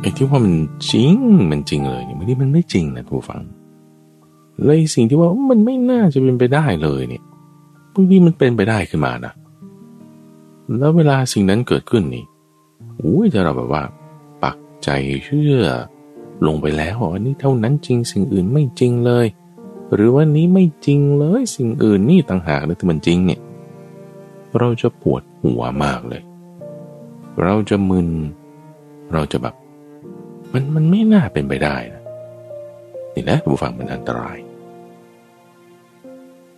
[0.00, 0.54] ไอ้ที่ว่ามัน
[0.90, 1.16] จริง
[1.50, 3.40] มันจริงเลยเนี่ยบางทีมันไม่จริงนะทุกฟัง
[4.64, 7.22] เลยสิ่งที่ว่ามันไม่น่าจะเป็นไปได้เลยเนี่ย
[7.94, 9.32] บางทีมันเป็นไปได้ขึ้นมานะ
[10.78, 12.24] แล้วเวลาสิ่งนั้นเกิดขึ้นนี่
[13.02, 13.82] อุ้ยจะเราแบบว่า
[14.42, 14.88] ปักใจ
[15.24, 15.62] เชื่อ
[16.46, 19.26] ลงไปแล้วอันนี้เท่านั้นจริง สิ่งอื่นไม่จริงเลย
[19.94, 23.40] หรือว่านี้ไม่จริงเลย สิ่งอื่นนี่ต่างหากนะที่มันจริงเนี่ย
[24.58, 26.22] เราจะปวดหัวมากเลย
[27.42, 28.08] เราจะมึน
[29.12, 29.54] เราจะแบบ
[30.52, 32.02] มันมันไม่น่าเป็นไปได้นะ
[33.14, 34.38] นี่แหละผู้ฟังมันอันตราย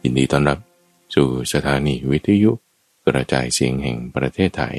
[0.02, 0.58] ยินดีต้อนรับ
[1.14, 2.50] สู่สถานีวิทยุ
[3.06, 4.76] กระจายเสียงแห่งประเทศไทย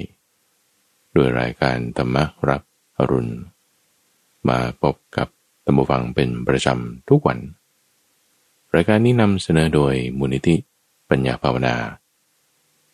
[1.16, 2.18] ด้วยรายการธรรม
[2.50, 2.62] รับ
[2.98, 3.34] อรุณ
[4.50, 5.28] มาพบกับ
[5.66, 7.40] ธรรมฟังเป็นประจำทุกวัน
[8.76, 10.56] รายการนี้นำเสนอโดยมูลนิธิ
[11.10, 11.76] ปัญญาภาวนา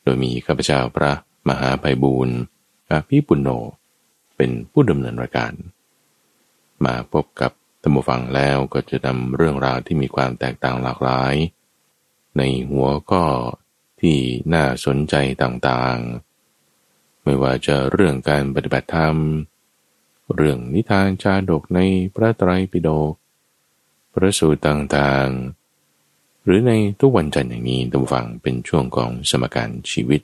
[0.03, 1.11] โดยมีข้าพเจ้าพระ
[1.47, 2.37] มหาไพบูรณ์
[2.89, 3.49] อาภิปุณโญ
[4.35, 5.53] เป็นผู้ดำเนินรายการ
[6.85, 7.51] มาพบกับ
[7.83, 11.35] ธรรมฟังแล้วก็จะนำเรื่องราวที่มีความแตกต่างหลากหลาย
[12.37, 13.23] ในหัวก็
[14.01, 14.17] ที่
[14.53, 19.15] น่าสนใจต่างๆ ไม่ว่าจะเรื่องการปฏิบัติธรรม
[20.35, 21.79] เรื่องนิทานชาดกใน
[22.15, 23.13] พระไตรปิฎก
[24.13, 30.21] พระสูตรต่างๆ หรือในทุกวันจันทร์อย่างนี้ตำฟังเป็นช่วงของสมการชีวิต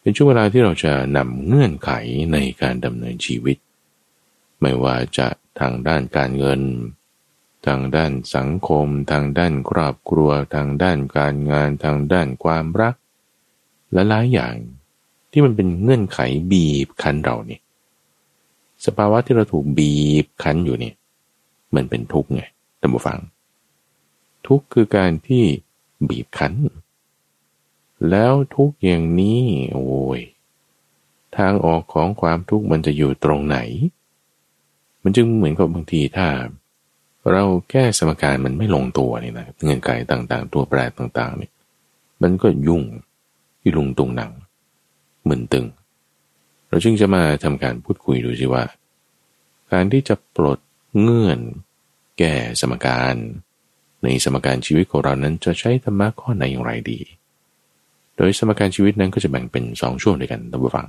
[0.00, 1.90] เป็นช่วงเวลาที่เราจะนำเงื่อนไข
[2.32, 3.56] ในการดำเนินชีวิต
[4.60, 5.28] ไม่ว่าจะ
[5.60, 6.60] ทางด้านการเงิน
[7.66, 12.94] ทางด้านสังคม ทางด้านครอบครัว ทางด้านการงาน ทางด้านความรัก
[13.92, 14.54] และหลายอย่าง
[15.30, 16.20] ที่มันเป็นเงื่อนไข
[16.52, 17.62] บีบคั้นเราเนี่ย
[18.86, 20.94] สภาวะที่เราถูกบีบคั้นอยู่เนี่ย
[21.74, 22.42] มันเป็นทุกข์ไง
[22.80, 23.18] ท่านผู้ฟัง
[24.46, 25.44] ทุกข์คือการที่
[26.08, 26.54] บีบคั้น
[28.10, 29.42] แล้วทุกอย่างนี้
[29.74, 30.20] โอ้ย
[31.36, 33.58] ทางออกของความทุกข์มันจะอยู่ตรงไหน
[35.02, 36.28] มันจึงเหมือนกับบางทีถ้า
[37.32, 41.50] เราแก้สมการมันไม่ลงตัวนี่นะเงื่อนไขต่างๆ ตัวแปรต่างๆนี่
[42.22, 42.82] มันก็ยุ่ง
[43.64, 44.32] ยุ่ลุงตุงหนัง
[45.28, 45.66] มึนตึง
[46.68, 48.64] เราจึงจะมาทำการพูดคุยดูสิว่า
[49.72, 50.58] การที่จะปลด
[51.00, 51.38] เงื่อน
[52.18, 53.14] แก้สมการ
[54.02, 56.98] ในสมการชีวิตของเรานั้นจะใช้ธรรมะข้อไหนอย่างไรดี
[58.16, 60.88] โดยสมการชีวิตนั้นก็จะแบ่งเป็นสองช่วงด้วยกันท่านผู้ฟัง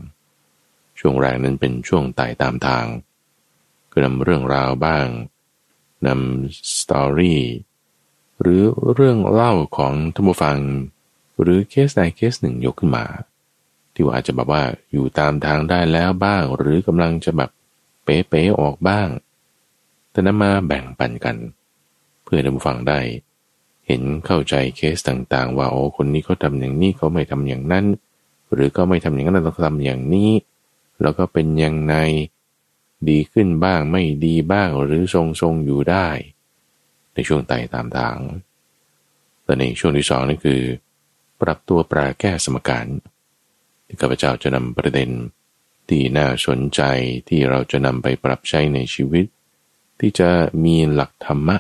[1.00, 2.84] ช่วงแรกนั้นเป็นช่วงไต่ตามทาง
[3.92, 5.08] ก็นำเรื่องราวบ้าง
[6.08, 7.42] นำสตอรี่
[8.42, 8.62] หรือ
[8.94, 10.58] เรื่องเล่าของท่านผู้ฟัง
[11.42, 13.06] หรือเคสใดเคสหนึ่งยกขึ้นมา
[13.94, 17.50] ที่ว่าอาจจะแบบว่าอยู่ตามทางได้แล้วบ้าง หรือกำลังจะแบบ
[18.04, 19.08] เป๊ะๆออกบ้าง
[20.12, 21.36] แต่นำมาแบ่งปันกัน
[22.24, 23.00] เพื่อท่านผู้ฟังได้
[23.88, 27.86] เห็นเข้าใจเคสต่างๆ ว่าโอ้คนนี้เขาทาอย่างนี้เขาไม่ทำอย่างนั้น
[28.54, 30.32] หรือก็ไม่ทำอย่างนั้นเราทำอย่างนี้
[31.02, 31.96] แล้วก็เป็นยังไง
[33.10, 36.08] ดีขึ้นบ้างไม่ดีบ้างหรือทรงทรงอยู่ได้
[37.14, 38.18] ในช่วงไต่ตามทาง
[39.44, 40.62] แต่ในช่วงที่สองนั่นคือ
[41.42, 42.86] ปรับตัวปราแก้สมการ
[43.86, 45.10] ที่ข้าพเจ้าจะนำประเด็น
[45.90, 46.82] ที่น่าสนใจ
[47.30, 49.26] ที่เราจะนำไปปรับใช้ในชีวิต
[50.00, 50.30] ที่จะ
[50.64, 51.58] มีหลักธรรมะ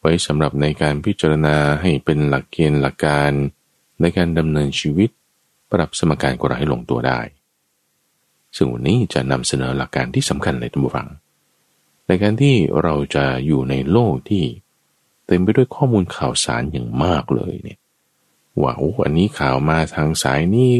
[0.00, 3.30] ไว้สำหรับในการพิจารณาให้เป็นหลักเกณฑ์หลักการ
[4.00, 5.10] ในการดำเนินชีวิต
[5.72, 7.20] ปรับสมการของเราให้ลงตัวได้
[8.56, 11.08] ซึ่งวันนี้จะนำเสนอหลักการที่สำคัญเลยท่านผู้ฟัง
[12.06, 14.44] ในการที่เราจะอยู่ในโลกที่
[15.26, 17.78] เต็มไปด้วยข้อมูลข่าวสารอย่างมากเลยเนี่ย
[18.62, 20.74] ว่าโอ้อันนี้ข่าวมาทางสายนี้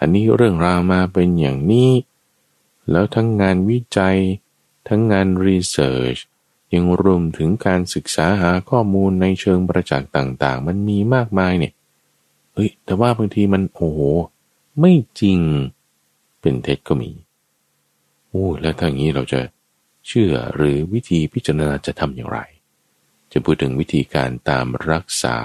[0.00, 1.90] อันนี้เรื่องราวมาเป็นอย่างนี้
[2.90, 4.18] แล้วทั้งงานวิจัย
[4.88, 6.16] ทั้งงานรีเสิร์ช
[6.74, 11.72] ยังรวมถึงการศึกษาหาข้อมูลในเชิงประจักษ์ต่างๆ มันมีมากมายเนี่ย
[12.54, 14.00] เฮ้ย แต่ว่าบางทีมันโอ้โห
[14.80, 15.40] ไม่จริง
[16.46, 17.10] เป็นเท็จก็มี
[18.28, 19.40] โอ้แล้วถ้าอย่างนี้เราจะ
[20.06, 22.40] เชื่อหรือวิธีพิจารณาจะทำอย่างไร
[23.32, 25.38] จะพูดถึงวิธีการตามรักษา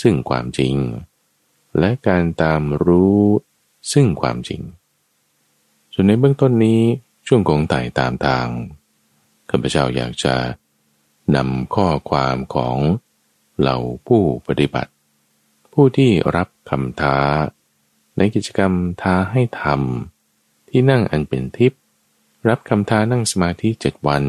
[0.00, 0.74] ซึ่งความจริง
[1.78, 3.24] และการตามรู้
[3.92, 4.62] ซึ่งความจริง
[5.92, 6.82] ส่วนในเบื้องต้นนี้
[7.26, 8.46] ช่วงของไต่ตามทาง
[9.50, 10.34] ข้าพเจ้าอยากจะ
[11.36, 12.78] นำข้อความของ
[13.58, 14.92] เหล่าผู้ปฏิบัติ
[15.72, 17.16] ผู้ที่รับคำท้า
[18.16, 18.72] ในกิจกรรม
[19.02, 21.80] ท้าให้ทำที่นั่งอันเป็นทิพย์
[22.48, 24.24] รับคำท้านั่งสมาธิเจ็ดวัน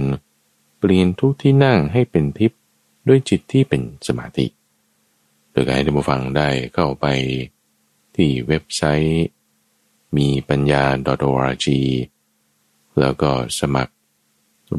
[0.79, 2.59] เปลี่ยนทุกที่นั่งให้เป็นทิพย์
[3.07, 4.45] ด้วยจิตที่เป็นสมาธิ
[5.51, 7.05] โดยการให้ท่านผู้ฟังได้เข้าไป
[8.15, 9.25] ที่เว็บไซต์
[10.17, 10.83] มีปัญญา
[11.29, 11.67] .org
[12.99, 13.93] แล้วก็สมัคร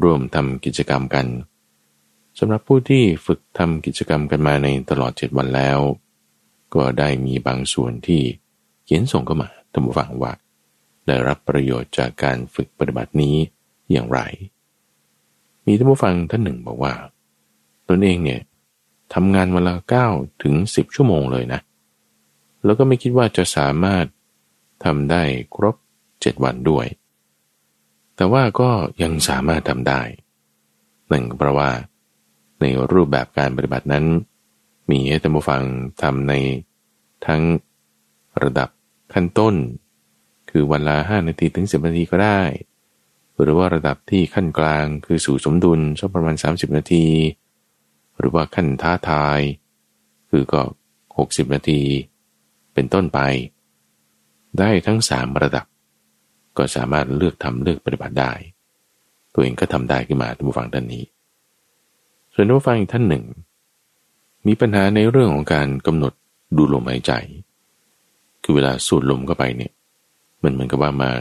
[0.03, 1.27] ร่วมทำกิจกรรมกัน
[2.39, 5.79] สำหรับผู้ที่ฝึกทำกิจกรรมกันมาในตลอดเจ็ดวันแล้ว
[6.75, 8.21] ก็ได้มีบางส่วนที่
[8.85, 10.33] เขียนส่งเข้ามาท่านผู้ฟังว่า
[11.07, 13.35] ได้รับประโยชน์จากการฝึกปฏิบัตินี้
[13.91, 14.19] อย่างไร
[15.65, 16.93] มีท่านผู้ฟังท่านหนึ่งบอกว่า
[17.89, 18.41] ตนเองเนี่ย
[19.13, 20.07] ทำงานวันละเก้า
[20.43, 21.59] ถึงสิบชั่วโมงเลยนะ
[22.65, 24.05] แล้วก็ไม่คิดว่าจะสามารถ
[24.85, 25.23] ทำได้
[25.55, 25.75] ครบ
[26.21, 26.85] เจ็ดวันด้วย
[28.15, 28.69] แต่ว่าก็
[29.01, 30.01] ยังสามารถทำได้
[31.09, 31.69] หนึ่งเพราะว่า
[32.61, 34.05] ในรูปแบบการปฏิบัตินั้น
[34.89, 35.61] มีให้ท่านผู้ฟัง
[36.01, 36.33] ทำใน
[37.25, 37.41] ทั้ง
[38.43, 38.69] ระดับ
[39.15, 39.55] ขั้นต้น
[40.49, 42.41] คือวันละห้านาทีถึงสิบนาทีก็ได้
[43.41, 47.07] หรือว่าระดับที่ขั้นกลางคือสู่สมดุลสักประมาณ 30 นาที
[48.19, 49.39] หรือว่าขั้นท้าทาย
[50.29, 50.61] คือก็
[51.07, 51.81] 60 นาที
[52.73, 53.19] เป็นต้นไป
[54.59, 55.65] ได้ทั้งสามระดับ
[56.57, 58.33] ก็สามารถเลือกทำเลือกปฏิบัติได้
[59.33, 61.03] ตัวเองก็ทำได้ขึ้นมาท่านผู้ฟังท่านนี้
[62.33, 63.25] ส่วนท่านผู้ฟังอีกท่านหนึ่ง
[64.47, 66.13] มีปัญหาในเรื่องของการกำหนด
[66.57, 67.11] ดูลมหายใจ
[68.45, 69.71] คือเวลาสูดลมเข้าไปเนี่ย
[70.43, 71.11] มันเหมือนกับว่ามา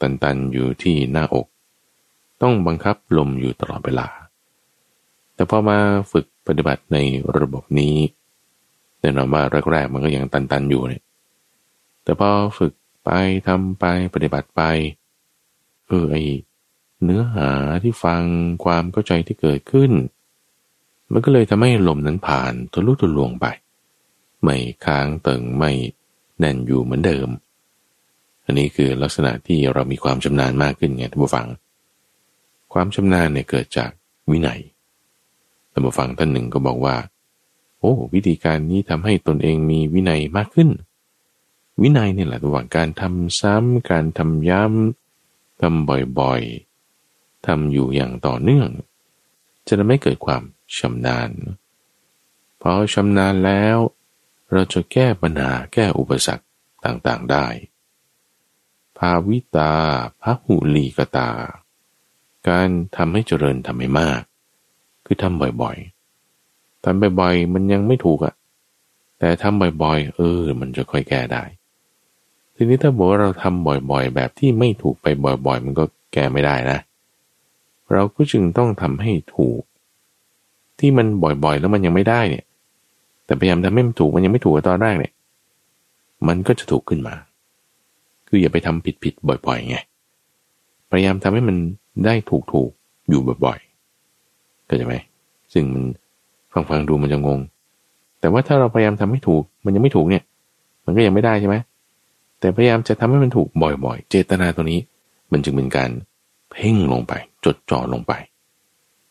[0.00, 1.46] ตันๆอยู่ที่หน้าอก
[2.42, 4.06] ต้องบังคับลมอยู่ตลอดเวลา
[5.34, 5.78] แต่พอมา
[6.12, 6.98] ฝึกปฏิบัติใน
[7.38, 7.96] ระบบนี้
[9.00, 9.42] แน่นอนว่า
[9.72, 11.02] แรกๆมันก็ยังตันๆอยู่เนี่ย
[12.04, 12.72] แต่พอฝึก
[13.04, 13.10] ไป
[13.46, 13.84] ทำไป
[14.14, 14.62] ปฏิบัติไป
[15.88, 16.16] เออไอ
[17.04, 17.48] เนื้อหา
[17.82, 18.22] ที่ฟัง
[18.64, 19.92] ความเข้าใจที่เกิดขึ้น
[21.12, 23.46] มันก็เลยทำให้ลมนั้นผ่านทะลุทะลวงไป
[24.42, 25.72] ไม่ค้างเติงไม่
[26.38, 27.28] แน่นอยู่เหมือนเดิม
[28.44, 31.46] อันนี้คือลักษณะที่เรามีความชำนาญมากขึ้นไงท่านผู้ฟัง
[32.72, 33.90] ความชำนาญเนี่ยเกิดจาก
[34.30, 34.60] วินัย
[35.72, 36.96] ท่านผู้ฟังท่านหนึ่งก็บอกว่า
[37.78, 40.70] โอ้ วิธีการนี้ทำให้ตนเองมีวินัยมากขึ้น
[41.82, 45.88] วินัยเนี่ยแหละระหว่างการทำซ้ำการทำย้ำทำ
[46.18, 48.68] บ่อยๆทำอยู่อย่างต่อเนื่อง
[49.66, 50.42] จะทำให้เกิดความ
[50.78, 51.30] ชำนาญ
[52.60, 53.76] พอชำนาญแล้ว
[54.54, 56.44] เราจะแก้ปัญหาแก้อุปสรรค
[56.84, 57.46] ต่างๆได้
[58.98, 59.72] ภาวิตา
[60.22, 61.30] พหุลีกตา
[62.48, 64.22] การทำให้เจริญทำให้มาก
[65.06, 68.34] คือทำบ่อยๆทำบ่อยๆ มันยังไม่ถูกอะ
[69.18, 71.44] แต่ทำบ่อยๆ เออ มันจะค่อยแก้ได้
[72.54, 76.78] ทีนี้ถ้าบอกว่าเราทำบ่อยๆ แบบที่ไม่ถูกไปบ่อยๆ มันก็แก้ไม่ได้นะ
[77.92, 79.62] เราก็จึงต้องทำให้ถูก
[80.78, 82.44] ที่มันบ่อยๆ แล้วมันยังไม่ได้เนี่ย
[83.26, 85.12] แต่พยายามทำให้มันถูกมันยังไม่ถูกตอนแรกเนี่ย
[86.28, 87.14] มันก็จะถูกขึ้นมา
[88.28, 89.78] คืออย่าไปทำผิดผิดบ่อยๆไง
[90.90, 91.56] พยายามทำให้มัน
[92.06, 92.70] ได้ถูกถูก
[93.08, 94.94] อยู่บ่อยๆก็จะไหม
[95.52, 95.84] ซึ่งมัน
[96.52, 97.40] ฟังฟังดูมันจะงง
[98.20, 100.22] แต่ว่าถ้าเราพยายามทำให้ถูก มันยังไม่ถูกเนี่ย
[100.84, 101.56] มันก็ยังไม่ได้ใช่ไหม
[102.40, 104.80] แต่พยายามจะทำให้มันถูกบ่อยๆ เจตนาตัวนี้
[105.32, 105.90] มันจึงเป็นการ
[106.52, 107.12] เพ่งลงไป
[107.44, 108.12] จดจ่อลงไป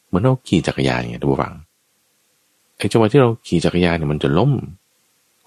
[0.05, 1.53] เหมือนเราขี่จักรยานไงทุกฝัง
[2.77, 4.51] ไอ้จังหวะที่เราขี่จักรยานเนี่ยมันจะล้ม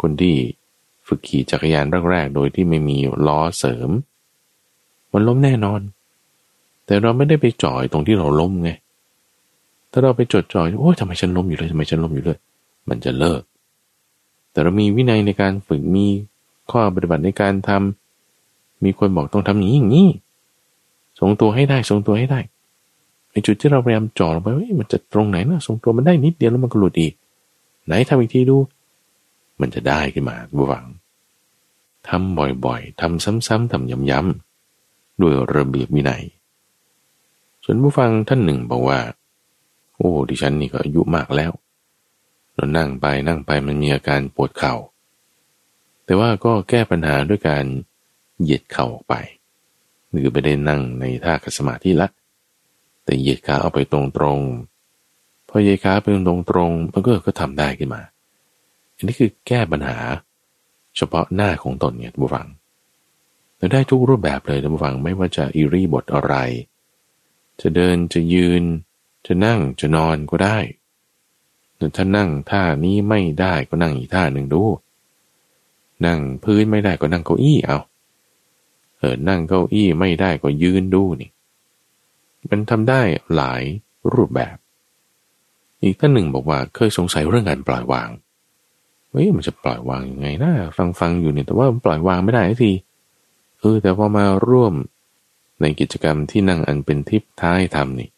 [0.01, 0.35] คนที่
[1.07, 2.97] ฝึกขี่จักรยานแรกๆโดยที่ไม่มี
[3.27, 3.91] ล้อเสริม
[5.13, 5.81] มันล้มแน่นอน
[6.87, 8.71] แต่เราไม่ได้ไปจ่อยตรงที่เราล้มไง
[9.93, 12.39] ถ้าเราไปจดจ่อยโอ้ยทำไมฉันล้มอยู่เลยทำไมฉันล้มอยู่เลย
[12.89, 13.43] มันจะเลิก
[14.53, 16.07] แต่เรามีวินัยในการฝึกมี
[16.71, 20.09] ข้อปฏิบัติในการทำมีคนบอกต้องทำอย่างนี้อย่างนี้
[21.19, 22.41] ทรงตัวให้ได้ทรงตัวให้ได้
[23.37, 24.49] ไอ้จุดที่เราพยายามจ่อลงไป
[24.81, 27.13] มันจะตรงไหนนะทรงตัวมันได้นิดเดียวแล้วมันก็หลุดอีก
[27.87, 28.57] ไหนทำอีกทีดู
[29.61, 30.85] มันจะได้ขึ้นมาบูฟัง
[32.09, 36.25] ทำบ่อยๆทำซ้ำๆทำย้ำๆด้วยระเบียบวินัย
[37.65, 38.99] ส่วนผู้ฟังท่านหนึ่งบอกว่า
[39.97, 41.53] โอ้ดิฉันนี่ก็อายุมากแล้ว
[42.55, 44.75] เรานั่งไปนั่งไปมันมีอาการปวดเข่า
[46.05, 47.65] แต่ว่าก็แก้ปัญหาด้วยการ
[48.41, 49.15] เหยียดเข่าออกไป
[50.11, 52.09] หรือไปได้นั่งในท่าคัสมาธิละ
[53.07, 54.07] แต่เหยียดขาเอาไปตรง
[55.49, 58.03] พอเยขาไปตรงตรงมันก็ก็ทำได้ขึ้นมา
[58.95, 59.99] อันนี้คือแก้ปัญหา
[60.97, 62.47] เฉพาะหน้าของตนเนี่ยบุฟัง
[63.57, 66.35] เราได้ทุกรูปแบบเลยนะบุฟังไม่ว่าจะอิริบทอะไร
[67.61, 68.63] จะเดินจะยืน
[69.27, 70.59] จะนั่งจะนอนก็ได้
[71.77, 74.63] แต่ถ้านั่งท่านี้ไม่ได้ก็นั่งอีกท่าหนึ่งดู
[76.07, 77.79] นั่งพื้นไม่ได้ก็นั่งเก้าอี้เอา
[78.99, 81.31] เออนั่งเก้าอี้ไม่ได้ก็ยืนดูนี่
[82.51, 83.01] มันทำได้
[83.35, 83.63] หลาย
[84.15, 84.57] รูปแบบ
[85.83, 88.09] อีกท่านหนึ่งบอกว่าเคยสงสัยเรื่องการปล่อยวาง
[89.11, 92.73] เฮ้ยมันจะปล่อยวางยังไงนะฟังฟังอยู่เนี่ยแต่ว่าปล่อยวางไม่ได้ที
[93.61, 94.75] เออแต่พอมาร่วม
[95.61, 98.09] ในกิจกรรมที่นั่งอันเป็นทิพท้ายทำนี่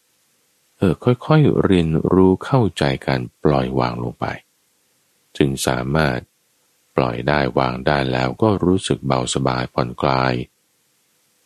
[0.78, 4.26] เออค่อยๆเรียนรู้เข้าใจการปล่อยวางลงไป
[5.36, 6.18] จึงสามารถ
[6.96, 10.34] ปล่อยได้วางได้แล้วก็รู้สึกเบาสบายผ่อนคลาย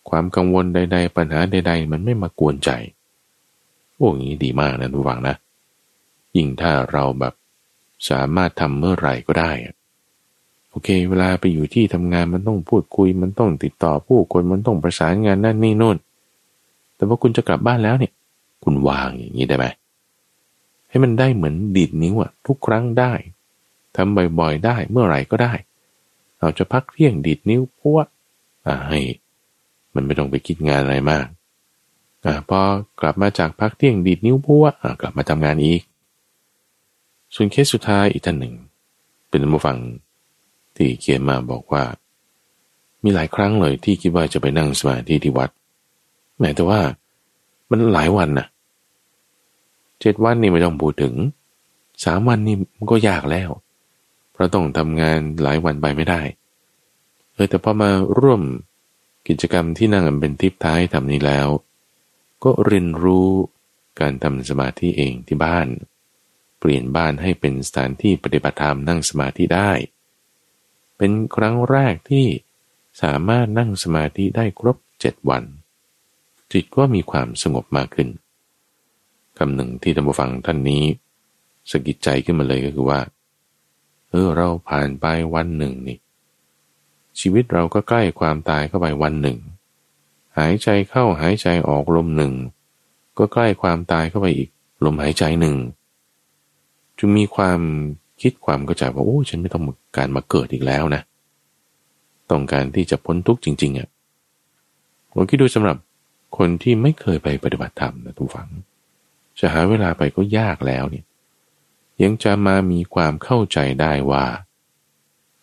[0.08, 2.70] ความกังวลใด ๆ ปัญหาใด ๆ มันไม่มากวนใจ
[3.96, 5.36] โอ้ยนี้ดีมากนะทุกฝังนะ
[6.36, 7.34] ยิ่งถ้าเราแบบ
[8.10, 9.50] สามารถทำเมื่อไหร่ก็ได้
[10.70, 15.96] โอเค เวลาไปอยู่ที่ทำงานมันต้องพูดคุย มันต้องติดต่อผู้คนมันต้องประสานงานนั่นนี่นู่น
[16.96, 18.12] แต่ว่าคุณจะกลับบ้านแล้วเนี่ย
[18.64, 19.66] คุณวางอย่างนี้ได้ไหม
[20.88, 23.12] ให้มันได้เหมือนดีดนิ้วอะทุกครั้งได้
[23.96, 25.52] ทำบ่อยๆได้เมื่อไหร่ก็ได้
[26.40, 28.06] เราจะพักเที่ยงดีดนิ้วพวก
[28.66, 29.00] อ่าให้
[29.94, 31.26] มันไม่ต้องไปคิดงานอะไรมาก
[32.24, 32.60] อ่าพอ
[33.00, 35.82] กลับมาจากพักเที่ยงดีดนิ้วพวกอ่ากลับมาทำงานอีก
[37.34, 38.54] ส่วนเคสสุดท้ายอีกท่านหนึ่ง
[39.28, 39.78] เป็นผู้ฟัง
[40.76, 41.84] ที่เขียนมาบอกว่า
[43.02, 45.50] มีหลายครั้งเลยที่คิดว่าจะไปนั่งสมาธิที่วัด
[46.38, 46.80] แม้แต่ว่า
[47.70, 48.46] มันหลายวันนะ
[50.00, 51.14] เจ็ดวันนี่ไม่ต้องพูดถึง
[52.04, 53.50] สามวันนี่มันก็ยากแล้ว
[54.32, 56.20] เพราะต้องทำงานหลายวันไปไม่ได้
[57.34, 58.40] เออแต่พอมาร่วม
[59.28, 61.48] กิจกรรมที่นั่งเป็นทิพท้ายทำนี้แล้ว
[62.44, 63.30] ก็เรียนรู้
[64.00, 65.68] การทำสมาธิเองที่บ้าน
[66.58, 69.70] เปลี่ยนบ้านให้เป็นสถานที่ปฏิบัติธรรมนั่งสมาธิได้
[70.96, 72.26] เป็นครั้งแรกที่
[73.02, 75.44] สามารถนั่งสมาธิได้ครบเจ็ดวัน
[76.52, 78.08] จิตก็มีความสงบมากขึ้น
[79.38, 80.84] คำหนึ่งที่ท่านผู้ฟังท่านนี้
[81.70, 83.00] สกิดใจขึ้นมาเลยก็คือว่า
[84.10, 85.98] เออเราผ่านไปวันหนึ่งนี่
[87.20, 89.38] ชีวิตเราก็ใกล้ความตายเข้าไปวันหนึ่ง
[90.38, 92.32] หายใจเข้าหายใจออกลมหนึ่ง
[93.18, 94.48] ก็ใกล้ความตายเข้าไปอีก
[94.84, 95.56] ลมหายใจหนึ่ง
[96.98, 97.60] จึงมีความ
[98.20, 99.64] คิดความเข้าใจว่าโอ้ฉันไม่ต้อง
[99.96, 101.02] การมาเกิดอีกแล้วนะ
[102.30, 103.88] ต้องการที่จะพ้นทุกข์จริง ๆอะ่ะ
[105.12, 105.76] ผมคิดดูสำหรับ
[106.36, 108.48] คนที่ไม่เคยไปปฏิบัติธรรมนะทุกฝัง
[109.38, 111.04] จะหาเวลาไปก็ยากแล้วเนี่ย
[112.02, 114.24] ยังจะมามีความเข้าใจได้ว่า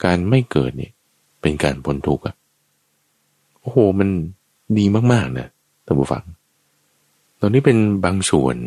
[0.03, 0.91] การไม่เกิดเนี่ย
[1.41, 2.35] เป็นการพ้นทุกข์อะ
[3.59, 4.09] โอ้โห มัน
[4.77, 5.47] ดีมากๆนะ
[5.85, 6.23] ท่านผู้ฟัง
[7.39, 8.57] ตอนนี้เป็นบางส่วน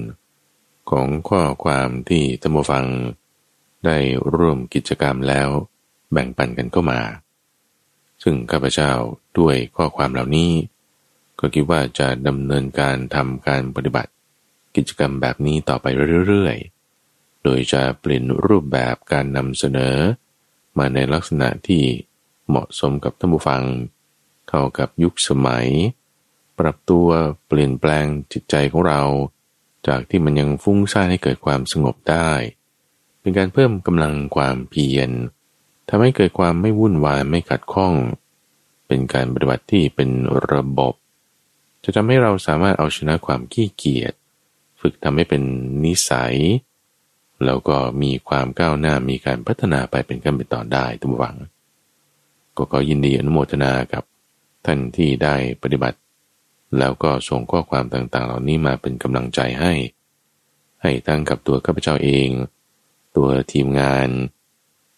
[0.91, 2.85] ของข้อความที่ท่านผู้ฟัง
[3.85, 3.97] ได้
[4.37, 5.49] ร่วมกิจกรรมแล้ว
[6.13, 7.01] แบ่งปันกันเข้ามา
[8.23, 8.93] ซึ่งข้าพเจ้า
[9.39, 10.53] ด้วยข้อความเหล่านี้
[11.41, 14.11] ก็คิดว่าจะดำเนินการทำการปฏิบัติ
[14.77, 15.87] กิจกรรมแบบนี้ต่อไป
[16.27, 19.97] เรื่อยๆ โดยจะเปลี่ยนรูปแบบการนำเสนอ
[20.79, 21.83] มาในลักษณะที่
[22.53, 23.63] เหมาะสมกับท่านผู้ฟัง
[24.49, 25.69] เข้ากับยุคสมัย
[26.59, 27.09] ปรับตัว
[27.47, 29.03] เปลี่ยนแปลงจิตใจของเรา
[29.89, 32.31] จากที่มันยังฟุ้งซ่านให้เกิดความสงบได้
[33.21, 35.11] เป็นการเพิ่มกำลังความเพียร
[35.89, 37.95] ทำให้เกิดความไม่วุ่นวายไม่ขัดข้อง
[38.87, 40.11] เป็นการปฏิบัติที่เป็น
[40.53, 40.95] ระบบ
[41.85, 44.15] จะทำให้เราสามารถเอาชนะความขี้เกียจ
[44.81, 45.43] ฝึกทำให้เป็น
[45.85, 46.37] นิสัย
[47.45, 51.37] แล้วก็มีความก้าวหน้ามีการพัฒนาไปเป็นขั้นเป็นตอนได้ทุกวัง
[52.57, 54.05] ก็ขอยินดีอนุโมทนากับ
[54.67, 55.99] ท่านที่ได้ปฏิบัติ
[56.79, 59.73] แล้วก็ส่งข้อความต่างๆ เหล่านี้มาเป็นกำลังใจให้
[60.83, 62.29] ให้ตั้งกับตัวข้าพเจ้าเอง
[63.17, 64.09] ตัวทีมงาน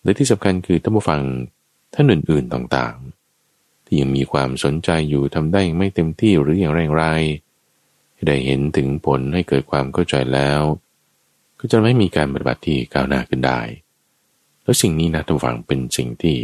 [0.03, 1.23] และที่สำคัญคือท่านผู้ฟัง
[1.95, 7.05] ท่านอื่นๆต่างๆ ที่ยังมีความสนใจอยู่ทำได้ไม่เต็มที่หรืออย่างไรไร
[8.27, 10.61] ได้เห็นถึงผลให้เกิดความเข้าใจแล้ว
[11.59, 13.61] ก็จะไม่มีการปฏิบัติที่ก้าวหน้าขึ้นได้
[14.63, 16.37] แล้วสิ่งนี้นะท่านฟังเป็นสิ่งที่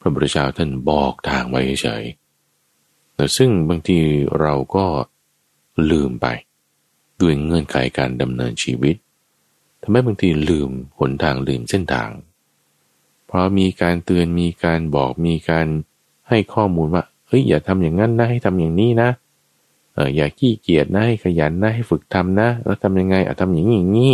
[0.00, 2.04] พระพุทธเจ้าท่านบอกทางไว้เฉย
[3.14, 3.98] แต่ซึ่งบางที
[4.40, 4.86] เราก็
[5.90, 6.26] ลืมไป
[7.20, 8.96] ด้วยเงื่อนไขการดำเนินชีวิต
[9.82, 12.10] ทำให้บางทีลืมหนทางลืมเส้นทาง
[13.26, 15.66] เพราะมีการเตือนมีการบอกมีการ
[16.28, 19.10] ให้ข้อมูลว่าเฮ้ยอย่าทำอย่างนั้นนะให้ทำอย่างนี้นะ
[19.94, 24.12] เอออย่าขี้เกียจนะให้ขยันนะให้ฝึกทำนะ แล้วทำยังไงอะทำอย่างนี้อย่างนี้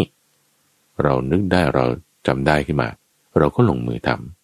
[1.03, 1.85] เรานึกได้เรา
[2.27, 2.89] จำได้ขึ้นมา
[3.39, 4.36] เราก็ลงมือทำ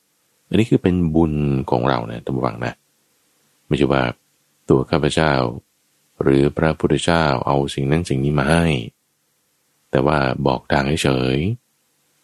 [0.52, 1.35] อันนี้คือเป็นบุญ
[1.71, 2.75] ของเรานะตั้งวังนะ
[3.66, 4.02] ไม่ใช่ว่า
[4.68, 5.32] ตัวข้าพเจ้า
[6.23, 8.64] หรือพระพุทธเจ้าเอาสิ่งนั้นสิ่งนี้มาให้
[9.90, 11.38] แต่ว่าบอกทางเฉย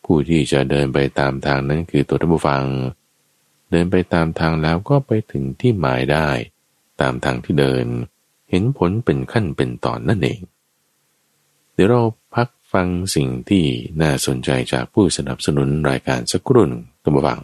[0.04, 2.64] ผู้ที่จะเดินไปตามทางนั้นคือตัวท่านผู้ฟัง
[3.70, 6.28] เดินไปตามทางแล้วก็ไปถึงที่หมายได้
[7.00, 7.84] ตามทางที่เดิน
[8.50, 10.40] เห็นผลเป็นขั้นเป็นตอนนั่นเอง
[11.74, 12.02] เดี๋ยวเรา
[12.34, 13.64] พักฟังสิ่งที่
[14.02, 17.40] น่าสนใจจากผู้สนับสนุนรายการสักครู่หนึ่งตัมฟัง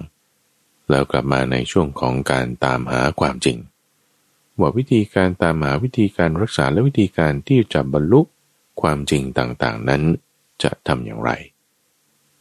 [0.91, 3.59] แล้วกลับมาในช่วงของการตามหาความจริง
[4.61, 8.21] ว่าวิธีการตามหาวิธีการรักษาและวิธีการที่จะบรรลุ
[8.81, 10.03] ความจริงต่างๆ นั้น
[10.63, 11.31] จะทำอย่างไร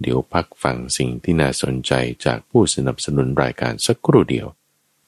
[0.02, 1.92] เดี๋ยวพักฟังสิ่งที่น่าสนใจ
[2.26, 4.48] จากผู้สนับสนุนรายการสักครู่เดียว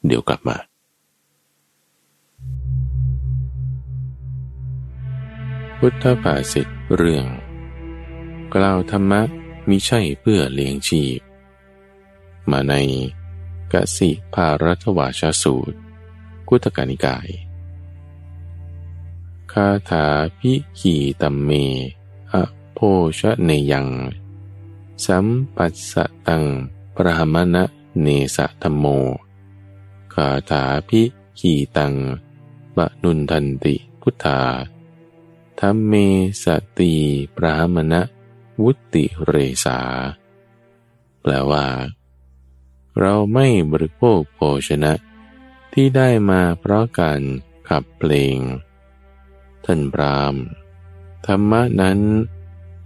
[0.07, 0.57] เดี๋ยวกลับมา
[5.79, 7.25] พุทธภาษิตเรื่อง
[8.55, 9.21] กล่าวธรรมะ
[9.69, 11.19] มิใช่เพื่อเลี้ยงชีพ
[12.51, 12.75] มาใน
[13.73, 15.77] กสิภารัตวาชาสูตร
[16.47, 17.29] กุตกานิกาย
[19.51, 20.05] คาถา
[20.39, 21.49] พิขีตัมเม
[22.33, 22.43] อะ
[22.73, 22.79] โพ
[23.19, 23.87] ชะเนยัง
[25.05, 26.43] สัมปัสสะตัง
[26.95, 27.63] ปรหมณะ
[28.01, 28.85] เนสะธรรมโม
[30.13, 31.01] คาถาพิ
[31.39, 31.93] ขีตัง
[32.75, 34.41] ปะนุนทันติพุทธา
[35.59, 35.93] ธรรมเม
[36.43, 36.45] ส
[36.77, 36.93] ติ
[37.35, 38.01] ปรามณะ
[38.63, 39.33] วุติเร
[39.65, 39.79] สา
[41.21, 41.65] แปลว่า
[42.99, 44.93] เราไม่บริโภคโภชนะ
[45.73, 47.21] ที่ได้มาเพราะการ
[47.69, 48.37] ขับเพลง
[49.65, 50.35] ท่านพราม
[51.27, 51.99] ธรรมะนั้น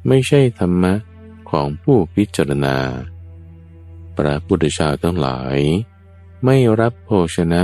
[0.08, 0.94] ไม่ใช่ธรรมะ
[1.50, 2.78] ของผู้พิจารณา
[4.18, 5.58] พระพุทธเจ้าทั้งหลาย
[6.46, 7.62] ไม่รับโภชนะ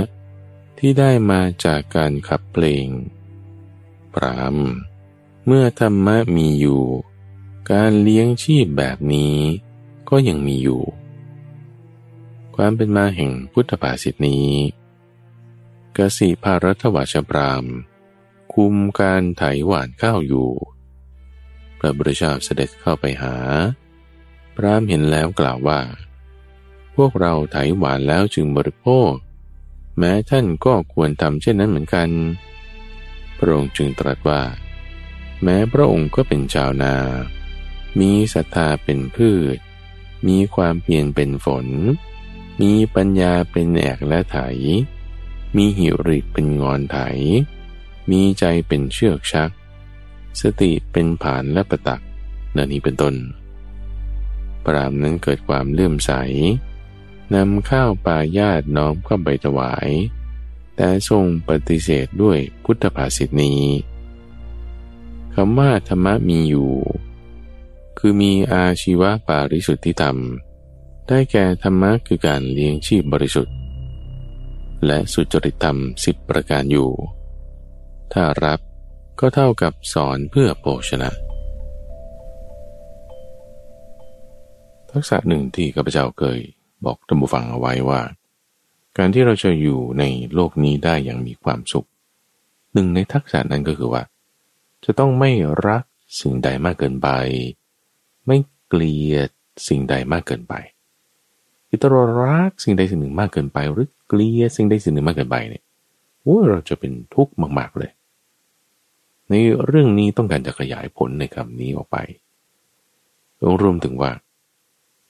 [0.78, 2.86] ที่ได้มาจากการขับเพลง
[4.14, 4.56] พราม
[5.46, 6.82] เมื่อธรรมะมีอยู่
[7.72, 9.36] การเลี้ยงชีพแบบนี้
[10.08, 10.82] ก็ยังมีอยู่
[12.60, 14.48] ความเป็นมาแห่งพุทธภาษิตนี้
[15.96, 17.64] กสิภารัตวชพราม
[18.54, 20.50] คุมการไถหวานข้าวอยู่
[21.78, 23.36] พระบริชาเสด็จเข้าไปหา
[24.56, 25.80] พรามเห็นแล้วกล่าวว่า
[26.96, 29.12] พวกเราไถหวานแล้วจึงบริโภค
[29.98, 32.10] แม้ท่านก็ควรทำเช่นนั้นเหมือนกัน
[33.38, 34.42] พระองค์จึงตรัสว่า
[35.42, 36.94] แม้พระองค์ก็เป็นชาวนา
[38.00, 39.56] มีศรัทธาเป็นพืช
[40.28, 41.66] มีความเพียรเป็นฝน
[42.60, 44.38] มีปัญญาเป็นแอกและไถ
[45.56, 46.98] มีหิริเป็นงอนไถ
[48.10, 49.50] มีใจเป็นเชือกชัก
[50.40, 52.02] สติเป็นผานและประตัก
[52.56, 53.14] นันนี้เป็นต้น
[54.64, 56.12] ปรามนั้นเกิดความเลื่อมใส
[57.34, 59.88] นำข้าวปลายาติน้อมเข้าไปถวาย
[60.76, 63.62] แต่ทรงปฏิเสธด้วยพุทธภาษิตนี้
[65.34, 66.72] คำว่าธรรมะมีอยู่
[67.98, 70.16] คือมีอาชีวะปาริสุทธิธรรม
[71.08, 73.54] ได้แก่ธรรมะคือการเลี้ยงชีพบริสุทธิ์
[74.86, 76.90] และสุจริตธรรมสิบประการอยู่
[78.12, 78.60] ถ้ารับ
[79.20, 81.10] ก็เท่ากับสอนเพื่อโภชนะ
[84.90, 86.38] ทักษะหนึ่งที่ข้าพเจ้าเคย
[86.84, 88.00] บอกท่านผู้ฟังเอาไว้ว่า
[88.98, 91.88] การที่เราจะอยู่ในโลกนี้ได้อย่างมีความสุข
[92.72, 94.02] หนึ่งในทักษะนั้นก็คือว่า
[94.84, 95.30] จะต้องไม่
[95.66, 95.82] รัก
[96.20, 97.08] สิ่งใดมากเกินไป
[98.26, 98.36] ไม่
[98.68, 99.30] เกลียด
[99.68, 100.54] สิ่งใดมากเกินไป
[101.76, 105.62] คือถ้าเรารักสิ่งใดสิ่งหนึ่งมากเกินไป หรือเกลียดสิ่งใดสิ่งหนึ่งมากเกินไปเนี่ย
[106.22, 107.90] โอ้เราจะเป็นทุกข์มาก ๆ เลย
[109.28, 109.34] ใน
[109.66, 111.96] เรื่องนี้ต้องการจะขยายผลในคำนี้ออกไป
[113.62, 114.10] รวมถึงว่า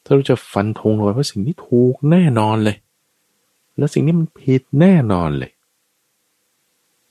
[0.05, 2.77] ถ้าเราจะฟันธงเลยว่าสิ่งนี้ถูกแน่นอนเลย
[3.77, 5.53] แล้วสิ่งนี้มันผิดแน่นอนเลย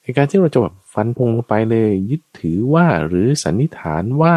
[0.02, 4.36] ในการที่เราจะแบบฟันพงลงไปเลย ยึดถือว่าหรือสันนิษฐานว่า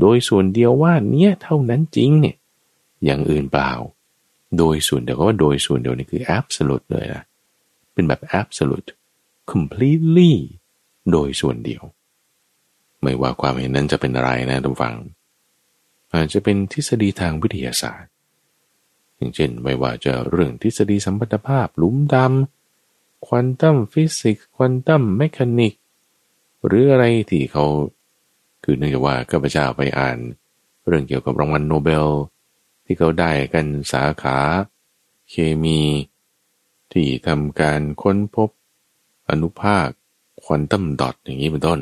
[0.00, 2.36] โดยส่วนเดียวว่าเนี้ยเท่านั้นจริงเนี่ย
[3.04, 3.72] อย่างอื่นเปล่า
[4.58, 7.22] โดยส่วนเดียวก็ว่าโดยส่วนเดียวนี่คือ absolute เลยนะ
[7.94, 8.88] เป็นแบบ absolute
[9.52, 10.32] completely
[11.12, 11.82] โดยส่วนเดียว
[13.02, 14.96] ไม่ว่าความเห็นนั้นจะเป็นอะไรนะท่านผู้ฟัง
[16.14, 18.10] อาจจะเป็นทฤษฎีทางวิทยาศาสตร์
[19.16, 25.74] อย่างเช่นไม่ว่าจะเรื่องทฤษฎีสัมพัทธภาพลุมดำ quantum physics quantum mechanics
[26.66, 27.64] หรืออะไรที่เขา
[28.64, 30.18] คือเนื่องจากว่าข้าพเจ้าไปอ่าน
[30.88, 32.06] เรื่องเกี่ยวกับรางวัลโนเบล
[32.92, 34.38] ที่เขาได้กันสาขา
[35.30, 35.80] เคมี
[36.92, 38.50] ที่ทำการค้นพบ
[39.30, 39.88] อนุภาค
[40.42, 41.80] ควอนตัมดอทอย่างนี้เป็นต้น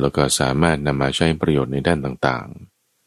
[0.00, 2.46] แล้วก็สามารถนำมาใช้ประโยชน์ในด้านต่าง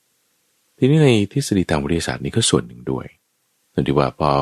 [0.09, 3.05] ๆ ทีนี้ในทฤษฎีทางวิทยาศาสตร์นี้ก็ส่วนหนึ่งด้วย
[3.73, 4.33] นั่นที่ว่าพอ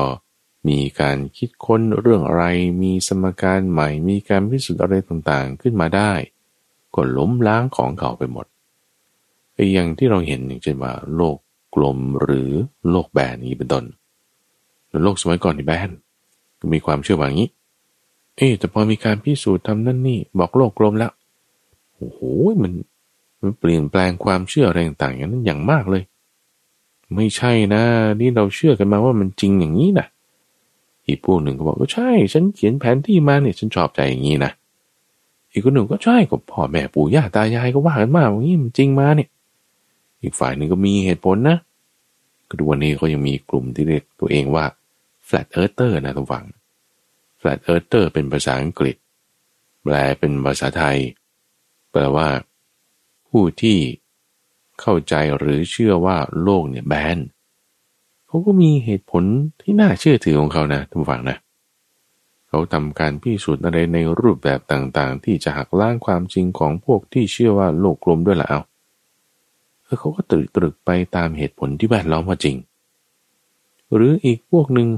[0.68, 2.44] มีการคิดค้นเรื่องอะไร
[2.82, 6.12] มีสมการใหม่ มีการพิสูจน์อะไรต่างๆ ขึ้นมาได้
[6.94, 8.46] ก็ล้มล้างของเก่าไปหมด
[9.54, 11.38] ไอ้อย่างที่เราเห็นอย่างเช่นว่าโลก
[11.74, 12.50] กลมหรือ
[12.90, 13.84] โลกแบนนี้เป็นต้น
[15.04, 15.90] โลกสมัยก่อนที่แบน
[16.60, 17.50] ก็มีความเชื่อว่างี้
[18.36, 21.12] เอ๊แต่พอมีการพิสูจน์ทำนั่นนี่บอกโลกกลมแล้ว
[21.94, 22.20] โอ้โห
[22.62, 22.72] มัน
[23.40, 26.02] มันเปลี่ยนแปลงความเชื่ออะไรต่างๆอย่างนั้นอย่างมากเลย
[27.14, 27.82] ไม่ใช่นะ
[28.20, 30.06] นี่เราเชื่อกันมาว่ามันจริงอย่างนี้นะ
[31.06, 34.52] อีกพวกหนึ่งก็บอกก็ใช่ ฉันเขียนแผนที่มาเนี่ยฉันชอบใจอย่างนี้นะ
[35.52, 39.28] อีกคนหนึ่งก็ใช่ก็พ่อแม่ปู่ย่าตายายก็ว่ากันมาอย่างนี้มันจริงมาเนี่ย
[40.24, 41.58] อีกฝ่ายหนึ่งก็มีเหตุผลนะ
[42.48, 44.64] ก็ดูวันนี้เขายังมีกลุ่มที่เรียกตัวเองว่า
[45.28, 46.44] flat earther นะทุกฝัง
[47.40, 48.96] flat earther เป็นภาษาอังกฤษ
[49.82, 50.98] แปลเป็นภาษาไทย
[51.90, 52.28] แปลว่า
[53.28, 53.78] ผู้ที่
[54.80, 57.18] เข้าใจหรือเชื่อว่าโลกเนี่ยแบน
[58.26, 59.24] เขาก็มีเหตุผล
[59.60, 61.38] ที่น่าเชื่อถือของเขานะทุกฝั่งนะ
[62.48, 68.60] เขาทำการพิสูจน์อะไรในรูปแบบต่างๆ ที่จะหักล้างความจริงของพวกที่เชื่อว่าโลกกลมด้วยละเอา
[69.94, 72.56] เออเขาก็ตรึกตรึกไปตามเหตุผลที่แวดล้อมว่าจริง
[73.94, 74.88] หรืออีกพวกหนึ่ง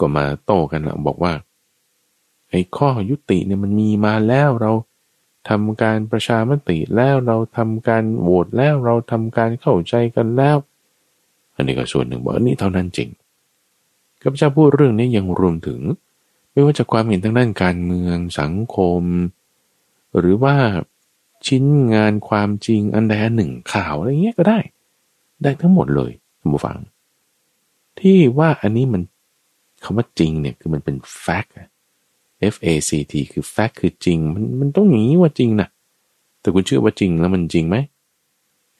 [0.00, 1.32] ก็มาโต้กันละบอกว่า
[2.50, 4.72] ไอ้ข้อยุติเนี่ยมันมีมาแล้วเรา
[5.48, 10.56] ทำการประชามติแล้วเราทำการโหวตแล้วเราทำการเข้าใจกันแล้ว
[11.54, 13.08] อันนี้ก็ส่วนหนึ่งบอกนี่เท่านั้นจริง
[14.22, 15.80] ข้าพเจ้าพูดเรื่องนี้ยังรวมถึง
[16.50, 19.02] ไม่ว่าจะความเห็นทางด้านการเมืองสังคม
[20.18, 20.56] หรือว่า
[21.46, 24.58] ชิ้นงานความจริงอันใดอันหนึ่งข่าวอะไรเงี้ยก็ได้
[25.42, 26.78] ได้ทั้งหมดเลยท่านผู้ฟัง
[27.98, 29.02] ที่ว่าอันนี้มัน
[29.84, 31.50] คำว่าจริงเนี่ยคือมันเป็น fact
[32.54, 35.68] F A C T คือ fact คือจริง มันมันต้องอย่างนี้ว่าจริงนะ
[36.40, 37.76] แต่คุณเชื่อว่าจริงแล้วมันจริงไหม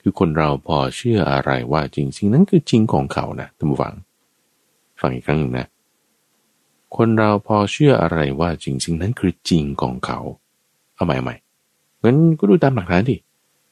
[0.01, 3.93] คือคนเราพอเชื่ออะไรว่าจริงสิ่งนั้นคือจริงของเขานะท่านผู้ฟัง
[5.01, 5.67] ฟังอีกครั้งหนึ่งนะ
[6.95, 10.19] คนเราพอเชื่ออะไรว่าจริงสิ่งนั้นคือจริงของเขา
[10.95, 11.35] เอาใหม่ใหม่
[12.03, 13.15] งั้นก็ดูตามหลักฐานดิ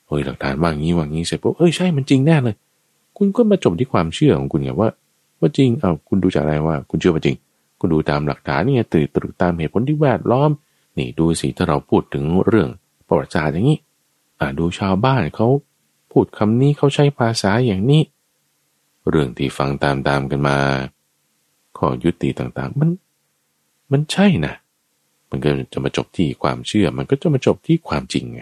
[0.07, 2.55] เฮ้ยหลักฐานว่างี้ว่างี้เสร็จปุ๊บเอ้ยใช่มันจริงแน่เลย
[3.17, 4.89] คุณก็มาจบที่ความเชื่อของคุณไงว่า
[5.39, 7.37] ว่าจริงเอาคุณดูจากอะไรว่า คุณเชื่อว่าจริง
[7.79, 10.49] คุณดูตามหลักฐานนี่ตื่นตรึกตามเหตุผลที่แวดล้อม
[10.97, 12.69] นี่ดูสิถ้าเราพูดถึงเรื่อง
[13.07, 13.79] ประวัติศาสตร์อย่างนี้
[14.39, 15.47] อ่าดูชาวบ้านเขา
[16.11, 18.01] พูดคำนี้เขาใช้ภาษาอย่างนี้
[19.09, 20.57] เรื่องที่ฟังตามๆกันมา
[21.77, 22.89] ข้อยุติต่างๆ มัน
[23.91, 24.53] มันใช่นะ
[25.31, 28.41] มันก็จะมาจบที่ความเชื่อ มันก็จะมาจบที่ความจริงไง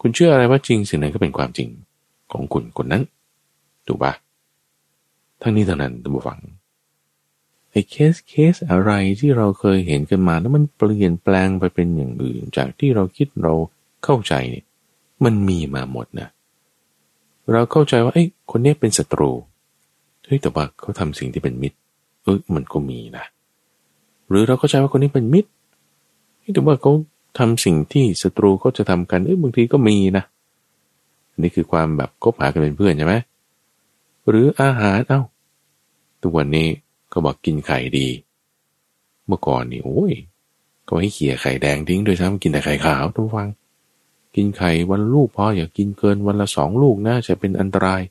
[0.00, 1.68] คุณเชื่ออะไรว่าจริงสิ่งนั้นก็เป็นความจริง
[2.32, 3.02] ของคุณคนนั้น
[3.86, 4.12] ถูกปะ
[5.42, 6.40] ทั้งนี้ทั้งนั้นท่านฟัง
[7.70, 13.54] ไอ้เคสเคสอะไรที่เราเคยเห็นกันมาแล้วมันเปลี่ยนแปลงไปเป็นอย่างอื่น จากที่เราคิดเรา
[14.04, 14.64] เข้าใจเนี่ย
[15.24, 16.28] มันมีมาหมดนะ
[17.52, 19.30] เราเข้าใจว่าไอ้คนนี้เป็นศัตรู
[20.26, 21.78] เฮ้ยแต่ว่าเขาทำสิ่งที่เป็นมิตร
[22.22, 23.24] เออมันก็มีนะ
[24.28, 25.50] หรือเราเข้าใจว่าคนนี้เป็นมิตร
[26.52, 26.92] แต่ว่าเขา
[27.38, 30.24] ทำสิ่งที่ศัตรูเขาจะทำกันเอ้ยบางทีก็มีนะ
[31.38, 33.14] น,นี่คือความแบบคบหากันเป็นเพื่อนใช่ไหม
[34.28, 35.22] หรืออาหารเอา้า
[36.22, 36.68] ทุกวันนี้
[37.12, 38.08] ก็บอกกินไข่ดี
[39.26, 40.12] เมื่อก่อนนี่โอ้ย
[40.88, 43.48] ก็ให้เขี่ยไข่แดงทิ้งโดยซ้ำกินแต่ไข่ขาวทุกฟัง
[44.34, 48.02] กินไข่วันลูกพออย่ากินเกินวันละสองลูกนะจะเป็นอันตราย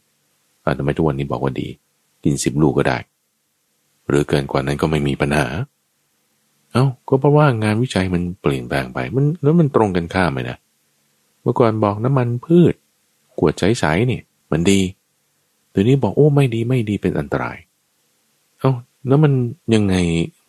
[0.64, 1.68] อ่าทำไมทุกวันนี้บอกว่าดี
[2.24, 2.98] กินสิบลูกก็ได้
[4.08, 5.48] หรือเกินกว่านั้นก็ไม่มีปัญหา
[6.74, 10.58] เอา้าก็เพราะว่างานวิจัยมันเปลี่ยนแปลงไปมันแล้วมันตรงกันข้ามไหมนะ
[11.42, 12.74] เมื่อก่อนบอกน้ำมันพืช
[13.38, 14.80] ขวดใสๆเนี่ยมันดี
[15.72, 17.58] เดี๋ยวนี้บอกโอ้ไม่ดีไม่ดีเป็นอันตราย
[18.60, 18.74] เอา้า
[19.08, 19.34] แล้วมัน
[19.76, 19.96] ยังไง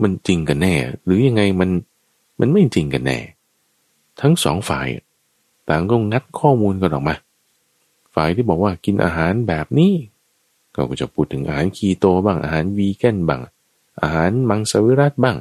[0.02, 1.70] มันจริงกันแน่ หรือยังไงมัน
[2.40, 3.18] มันไม่จริงกันแน่
[4.20, 4.86] ทั้งสองฝ่าย
[5.68, 7.14] ต่างก็งัดข้อมูลกันออกมา
[8.14, 9.92] ฝ่ายที่บอกว่ากินอาหารแบบนี้
[10.74, 13.40] ก็จะพูดถึงอาหารคีโตบ้างอาหารวีแกนบ้าง
[14.02, 15.36] อาหารมังสวิรัติบ้าง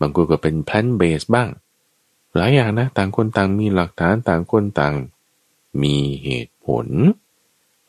[0.00, 1.48] บางคนก็เป็น plant-based บ้าง
[2.36, 4.94] หลายอย่างนะ ต่างคนต่างมีหลักฐานต่างคนต่าง
[5.82, 6.86] มีเหตุผล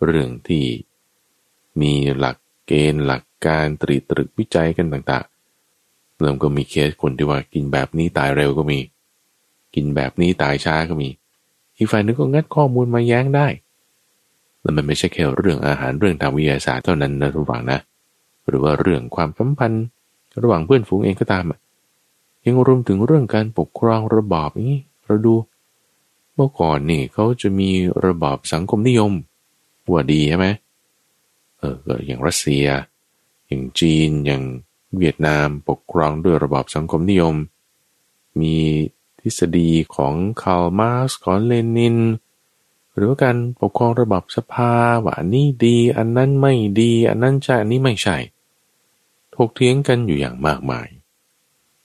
[0.05, 0.65] เรื่องที่
[1.81, 8.79] มีหลักเกณฑ์หลักการตริตรึกวิจัยกันต่างๆเริ่มก็มีเคสคนที่ว่ากินแบบนี้ตายเร็วก็มี
[9.75, 11.09] กินแบบนี้ตายช้าก็มี
[11.77, 13.47] อีกฝ่ายนึงก็งัดข้อมูลมาแย้งได้
[14.61, 17.79] แล้วมันไม่ใช่แค่เรื่องอาหารเรื่องทางวิทยาศาสตร์เท่านั้นนะท่านผู้ฟังนะ
[18.47, 19.85] หรือว่าเรื่องความสัมพันธ์
[20.41, 21.59] ระหว่างเพื่อนฝูงเองก็ตามอะ
[22.45, 24.75] ยังรวมถึงเรื่องการปกครองระบอบนี้
[25.05, 25.35] เราดู
[26.35, 27.69] เมื่อก่อนนี่เขาจะมี
[28.05, 29.11] ระบอบสังคมนิยม
[29.91, 30.47] ว่าดีใช่ไหม
[31.59, 31.75] เออ
[32.05, 32.65] อย่างรัสเซีย
[33.47, 34.43] อย่างจีนอย่าง
[34.97, 37.35] เวียดนามปกครองด้วยระบอบสังคมนิยม
[38.39, 38.55] มี
[39.19, 41.97] ทฤษฎีของคาร์ลมาร์กของเลนิน
[42.95, 44.73] หรือว่าการปกครองระบอบสภา
[45.03, 48.17] ว่าอันนี้ดี อันนั้นไม่ดี อันนั้นใช่อันนี้ไม่ใช่
[49.35, 50.87] ถกเถียงกันอยู่อย่างมากมาย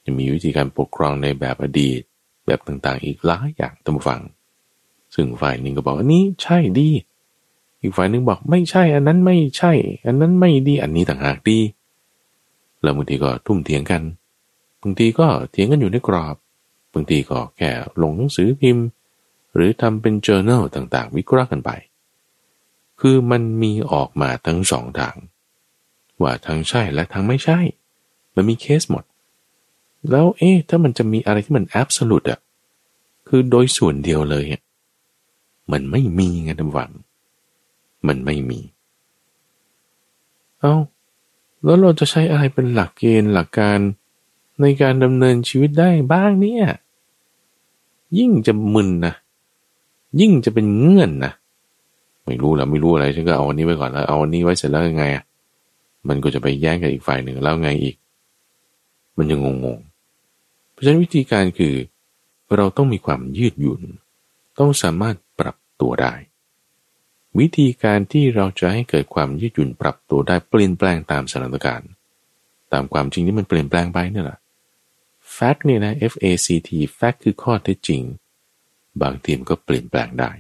[0.05, 2.01] จะมีวิธีการปกครองในแบบอดีต
[2.47, 4.21] แบบต่างๆ อีกหลายอย่างตามฟัง
[5.15, 6.89] ซึ่งฝ่ายหนึ่งก็บอกอันนี้ใช่ดี
[7.81, 9.73] อีกฝ่ายหนึ่งบอกไม่ใช่ อันนั้นไม่ใช่
[10.07, 11.59] อันนั้นไม่ดีอันนี้ต่างหากดี
[12.83, 14.03] แล้วบางทีก็ทุ่มเถียงกัน
[14.83, 16.37] บางทีก็เถียงกันอยู่ในกรอบ
[16.95, 17.71] บางทีก็แค่
[18.03, 18.85] ลงหนังสือพิมพ์
[19.55, 21.71] หรือทำเป็น journal ต่างๆ วิเคราะห์กันไป
[23.01, 25.17] คือมันมีออกมาทั้งสองทาง
[26.23, 27.59] ว่าทางใช่และทางไม่ใช่
[28.35, 29.05] มันมีเคสหมด
[30.11, 32.41] แล้วเอ๊ะถ้ามันจะมีอะไรที่มัน absolute อะ
[33.29, 34.63] คือโดยส่วนเดียวเลยอะ
[35.73, 36.91] มันไม่มีไงท่านวัง
[38.09, 38.61] มันไม่มี
[40.61, 40.77] เอา้า
[41.65, 43.79] แล้วเราจะใช้อะไรเป็นหลักเกณฑ์หลักการ
[44.61, 46.65] ในการดำเนินชีวิตได้บ้างเนี่ย
[48.19, 49.15] ยิ่งจะมึนนะ
[50.21, 51.33] ยิ่งจะเป็นเงื่อนนะ
[52.27, 55.25] ไม่รู้แล้วไม่รู้อะไรฉันก็เอาอันนี้ไว้ก่อนแล้วเอาอันนี้ไว้เสร็จแล้วยังไงอะ
[56.09, 57.97] มันก็จะไปแย่งกับอีกฝ่ายหนึ่งแล้วไงอีก
[59.19, 59.94] มันยังงงๆ
[60.75, 61.75] เพราะฉะนั้นวิธีการคือ
[62.57, 63.83] เราต้องมีความยืดหยุ่น
[64.59, 66.15] ต้องสามารถปรับตัวได้
[67.39, 71.91] วิธีการที่เราจะให้เกิดความยืดหยุ่นปรับตัวได้เปลี่ยนแปลงตามสถานการณ์
[72.73, 74.39] ตามความจริงที่มันเปลี่ยนแปลงไปนี่แหละ
[75.37, 78.03] fact เนี่ยนะ F A C T fact คือข้อเท็จจริง
[79.03, 80.31] บางทีมันก็เปลี่ยนแปลงได้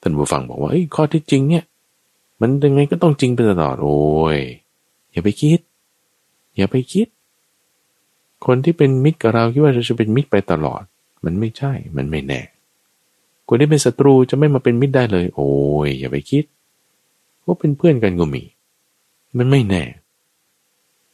[0.00, 1.64] ท่านผู้ฟังบอกว่าข้อเท็จจริงเนี่ย
[2.40, 3.98] มันยังไงก็ต้องจริงไปตลอดโอ้
[4.36, 4.38] ย
[5.12, 5.60] อย่าไปคิด
[6.56, 7.06] อย่าไปคิด
[8.46, 10.82] คนที่เป็นมิตรกับเราคิดว่าเราจะเป็นมิตรไปตลอด
[11.24, 12.40] มันไม่ใช่ มันไม่แน่
[13.48, 15.50] คนที่เป็นศัตรูจะไม่มาเป็นมิตรได้เลย โอ้
[15.86, 16.44] ยอย่าไปคิด
[17.44, 18.42] ว่าเป็นเพื่อนกันก็มี
[19.38, 19.84] มันไม่แน่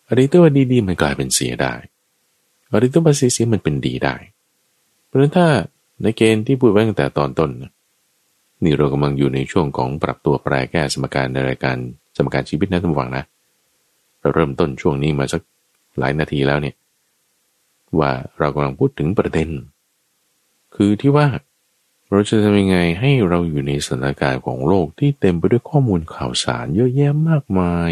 [0.08, 1.74] อะไรตัวว่าดีๆมันกลายเป็นเสียได้
[2.70, 4.14] อะไรตัวว่าเสียมันเป็นดีได้
[5.06, 5.46] เพราะฉะนั้นถ้า
[6.02, 7.50] ในเกณฑ์ที่พูดไว้ตั้งแต่ตอนต้น
[8.64, 11.76] นี่เรากำลังอยู่ในช่วงของปรับตัวแปรแก้สมการในรายการ
[12.16, 13.24] สมการชีวิตนะท่านผู้ฟังนะ
[14.20, 15.42] เราเริ่มต้นช่วงนี้มาสัก
[15.98, 16.74] หลายนาทีแล้วเนี่ย
[17.98, 19.50] ว่าเรากำลังพูดถึงประเด็น
[20.74, 21.26] คือที่ว่า
[22.10, 27.90] เราจะทำยังไงให้เราอยู่ในสถานการณ์ของโลกที่เต็มไปด้วยข้อมูลข่าวสารเยอะแยะมากมาย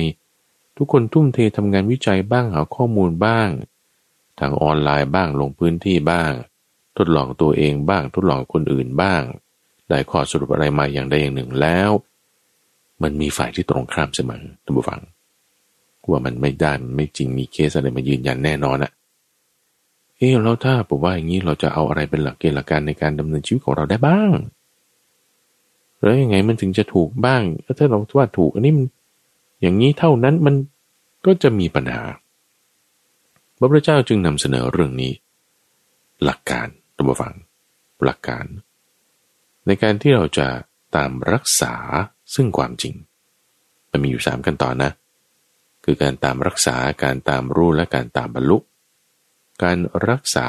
[0.77, 3.49] ทุกคนทุ่มเททำงานวิจัยบ้างหาข้อมูลบ้าง
[4.39, 6.33] ทางออนไลน์บ้างลงพื้นที่บ้าง
[6.97, 9.23] ทดลองตัวเองบ้าง ทดลองคนอื่นบ้าง
[9.89, 11.91] ได้ข้อสรุปอะไรมาอย่างใดอย่างหนึ่งแล้ว
[13.03, 15.01] มันมีฝ่ายที่ตรงข้ามเสมอท่านผู้ฟัง
[16.11, 18.93] ว่ามันไม่ได้ไม่จริงมีเคสอะไรมายืนยันแน่นอนอะ
[20.21, 24.31] เออแล้วถ้าผมว่าอย่างนี้เราจะเอาอะไรเป็นหลักเกณฑ์หลักการในการดำเนินชีวิตของเราได้บ้าง
[26.03, 27.43] แล้วยังไงมันถึงจะถูกบ้าง
[27.79, 28.87] ถ้าเราว่าถูกอันนี้มัน
[29.61, 30.55] อย่างนี้เท่านั้นมัน
[31.27, 32.03] ก็จะมีปัญหา
[33.59, 35.13] พระพุทธเจ้าจึงนำเสนอเรื่องนี้
[36.25, 37.35] หลักการตัมฟัง
[38.05, 38.45] หลักการ
[39.67, 40.49] ในการที่เราจะ
[40.97, 41.75] ตามรักษา
[42.35, 42.95] ซึ่งความจริง
[43.91, 44.93] มันมีอยู่สามขั้นตอนนะ
[45.85, 48.59] คือการตามรักษาการตามรู้และการตามบรรลุ
[49.63, 50.49] การรักษา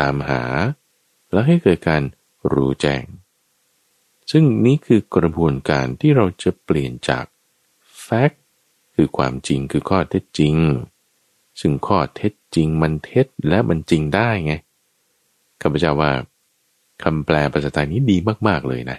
[0.00, 0.44] ตามหา
[1.32, 2.02] และให้เกิดการ
[2.52, 3.04] รู้แจ้ง
[4.30, 7.24] ซึ่งนี้คือกระบวนการที่เราจะเปลี่ยนจาก
[8.06, 8.36] fact
[8.94, 10.56] คือความจริงคือข้อเท็จจริง
[11.60, 14.54] ซึ่งข้อเท็จจริงมันเท็จและมันจริงได้ไง
[15.60, 16.12] ข้าพเจ้าว่า
[17.02, 18.16] คำแปลภาษาไทยนี้ดี
[18.48, 18.98] มากๆเลยนะ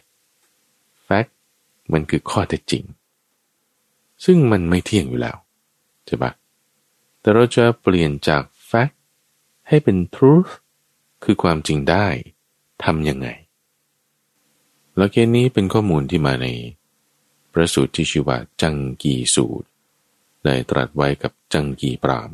[1.07, 1.31] fact
[1.93, 2.83] มันคือข้อเท็จจริง
[4.25, 5.37] ซึ่งมันไม่เที่ยงอยู่แล้ว
[6.05, 6.31] ใช่ปะ
[7.19, 8.95] แต่เราจะเปลี่ยนจาก fact
[9.69, 10.51] ให้เป็น truth
[11.23, 12.07] คือความจริงได้
[12.83, 13.27] ทำยังไง
[14.95, 16.47] หลักเกณฑ์นี้เป็นข้อมูลที่มาใน
[17.51, 19.67] พระสูตรที่ชื่อว่าจังกีสูตร
[20.43, 22.31] ได้ตรัสไว้กับจังกีปราม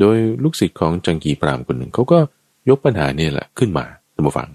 [0.00, 2.18] โดยลูกศิษย์ของจังกีปรามคนหนึ่งเขาก็
[2.68, 4.48] ยกปัญหาเนี่ยแหละขึ้นมาท่านผู้ฟัง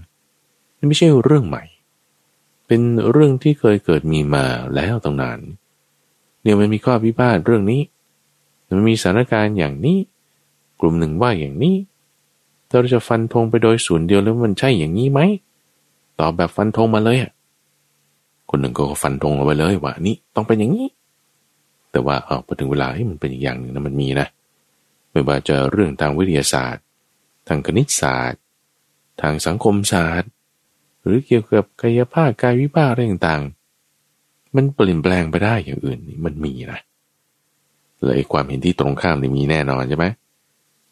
[0.78, 1.64] นี่ไม่ใช่เรื่องใหม่
[2.68, 5.40] เป็นเรื่องที่เคยเกิดมีมาแล้วตั้งนาน
[6.42, 7.82] เนี่ยมันมีข้อพิพาทเรื่องนี้
[8.70, 9.98] มันมีสถานการณ์อย่างนี้
[10.86, 11.76] ลุ่มหนึ่งว่าอย่างนี้
[12.70, 15.20] เราจะฟันธงไปโดยส่วนเดียวแล้วมันใช่อย่างนี้ไหม
[16.20, 17.32] ตอบแบบฟันธงมาเลยอะ
[18.50, 20.88] คนหนึ่งก็ฟันธงเอาไว้เลยว่านี่ต้องเป็นอย่างนี้
[21.92, 24.28] แต่ว่าเอาพอถึงเวลาให้มันเป็นอีกอย่างหนึ่งนะมันมีนะ
[25.12, 26.84] ไม่ว่าจะเรื่องทางวิทยาศาสตร์
[27.48, 28.42] ทางคณิตศาสตร์
[29.22, 30.30] ทางสังคมศาสตร์
[31.02, 36.80] หรือเกี่ยวกับกายภาพกายวิภาคอะไรต่างๆ มันเปลี่ยนแปลงไปได้อย่างอื่นนี่มันมีนะ
[38.06, 40.06] เลยความเห็นที่ตรงข้ามนี่มีแน่นอนใช่ไหม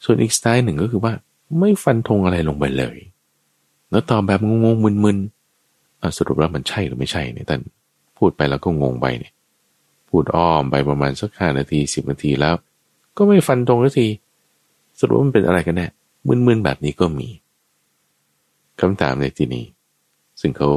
[0.03, 1.13] ส่วนอีกสไตล์หนึ่งก็คือว่า
[1.59, 2.97] ไม่ฟันธงอะไรลงไปเลย
[3.91, 7.61] แล้วตอบแบบงงๆมึนๆสรุปแล้วมันใช่หรือไม่ใช่เนี่ยท่าน
[8.17, 9.33] พูดไปแล้วก็งงไปเนี่ย
[10.09, 12.55] พูดอ้อมไปประมาณสักห้านาทีสิบนาทีแล้ว
[13.17, 14.07] ก็ไม่ฟันตรงสักที
[14.99, 15.87] สรุปว่ามันเป็นอะไรกันแน่
[16.27, 17.29] มึนๆแบบนี้ก็มี
[18.81, 19.65] คำถามในที่นี้
[20.41, 20.69] ซึ่งเขา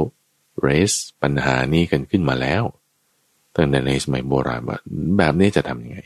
[0.65, 2.63] raise ปัญหานี้กันขึ้นมาแล้ว
[3.55, 4.77] ตั้งแต่ในสมัยโบราณว่า
[5.17, 5.99] แบบนี้จะทำยังไง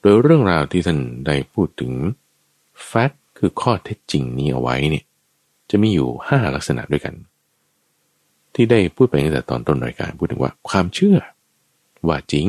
[0.00, 1.92] โดยเรื่องราวที่ท่านได้พูดถึง
[2.90, 5.04] fact คือข้อเท็จจริงนี้เอาไว้เนี่ย
[5.70, 7.14] จะมีอยู่ห้าลักษณะด้วยกัน
[8.54, 11.18] ที่ได้พูดไปตั้งแต่ตอนต้นรายการพูดถึงว่าความเชื่อ
[12.08, 12.48] ว่าจริง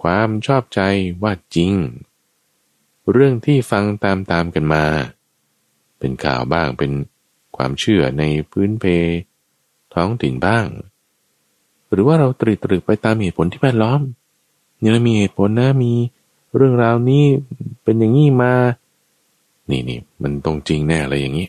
[0.00, 0.80] ความชอบใจ
[1.22, 1.74] ว่าจริง
[3.12, 4.84] เรื่องที่ฟังตามตามกันมา
[5.98, 6.92] เป็นข่าวบ้างเป็น
[7.56, 8.84] ความเชื่อในพื้นเพ
[9.94, 10.66] ท้องถิ่นบ้าง
[11.90, 14.00] หรือว่าเราตรีตรึกไปตามเหตุผลที่แวดล้อม
[14.84, 15.92] นี่เรามีเหตุผลนะมี
[16.56, 17.24] เรื่องราวนี้
[17.82, 18.52] เป็นอย่างนี้มา
[19.70, 21.48] นี่นี่มันตรงจริงแน่อะไรอย่างนี้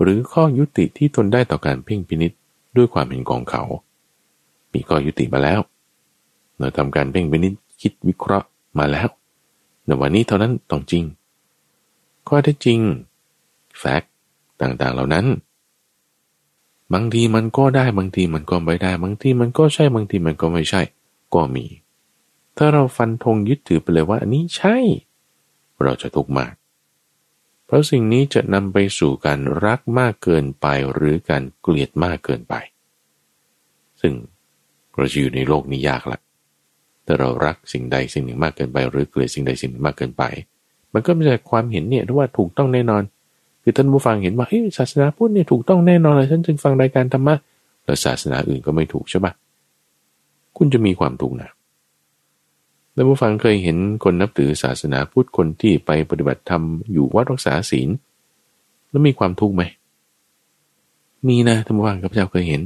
[0.00, 2.32] หรือข้อยุติที่ทนได้ต่อการเพ่งพินิษ
[2.76, 3.62] ด้วยความเห็นของเขา
[4.72, 5.60] มีข้อยุติมาแล้ว
[6.58, 9.08] เราทำการเพ่งพินิษคิดวิเคราะห์มาแล้ว
[9.86, 11.04] ในวันนี้เท่านั้นต้องจริง
[12.28, 12.80] ข้อเท็จจริง
[13.78, 14.12] แฟกต์
[14.60, 15.26] ต่างๆเหล่านั้น
[16.92, 20.80] บางทีมันก็ได้บางทีมันก็ไม่ได้ บางทีมันก็ใช่บางทีมันก็ไม่ใช่
[21.34, 21.64] ก็มี
[22.58, 24.76] ถ้าเราฟันธงยึดถือไปเลยว่า อันนี้ใช่
[25.82, 26.52] เราจะทุกข์มาก
[27.66, 32.54] เพราะสิ่งนี้จะนำไปสู่การรักมากเกินไปหรือการเกลียดมากเกินไป
[34.00, 34.12] ซึ่ง
[34.96, 36.18] เราจะอยู่ในโลกนี้ยากละ
[37.04, 40.24] แต่เรารักสิ่งใดสิ่งหนึ่งมากเกินไป หรือเกลียดสิ่งใดสิ่งหนึ่งมากเกินไป
[40.92, 43.02] มันก็ม่ใช่ความเห็นเนี่ยว่าถูกต้องแน่นอน
[43.62, 47.34] คือท่านผู้ฟังเห็นว่าเฮ้ยศาสนาพุทธเนี่ยถูกต้องแน่นอนเลยฉันจึงฟังรายการธรรมะ
[47.84, 49.32] แล้วศาสนาอื่นก็ไม่ถูกใช่ปะ
[50.56, 51.50] คุณจะมีความถูกนะ
[52.98, 57.88] ท่านผู้ฟังเคยเห็นคนนับถือศาสนาพุทธคนที่ไปปฏิบัติธรรมอยู่วัดรักษาศีล
[58.90, 59.62] แล้วมีความทุกข์ไหม
[61.28, 62.62] มีนะท่านผู้ฟังกับเจ้าเคยเห็น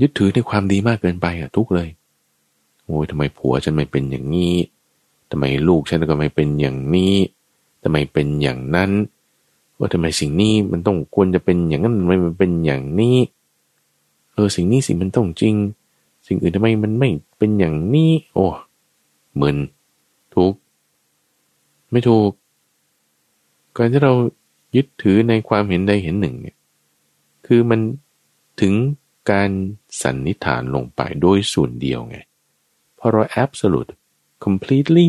[0.00, 1.88] ยึดถือในความดีมากเกินไปอะทุกเลย
[2.84, 4.54] โอ้ยทำไมผัวฉันไม่เป็นอย่างนี้
[5.30, 7.14] ทำไมลูกฉันก็ไม่เป็นอย่างนี้
[7.82, 8.90] ทำไมเป็นอย่างนั้น
[9.78, 13.16] ว่าทำไมสิ่งนี้มันต้องควรจะเป็นอย่างนั้นทำไมมันเป็นอย่างนี้
[14.34, 15.54] เออสิ่งนี้สิ่งมันต้องจริง
[16.26, 18.46] สิ่งอื่นทำไมมันไม่เป็นอย่างนี้ โอ้
[19.42, 19.56] มือน
[20.34, 20.54] ถูก
[21.90, 22.30] ไม่ถูก
[23.76, 24.12] การที่เรา
[24.76, 26.56] ยึดถือในความเห็นใดเห็นหนึ่งเนี่ย
[27.46, 27.80] คือมัน
[28.60, 28.74] ถึง
[29.30, 29.50] การ
[30.02, 32.16] สันนิษฐานลงไปโดยส่วนเดียวไง
[32.98, 33.90] พอเรา absolute
[34.44, 35.08] completely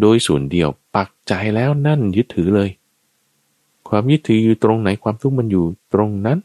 [0.00, 2.70] โดยส่วนเดียวปักใจแล้วนั่นยึดถือเลย
[3.88, 6.40] ความยึดถืออยู่ตรงไหนความทุกข์มันอยู่ตรงนั้น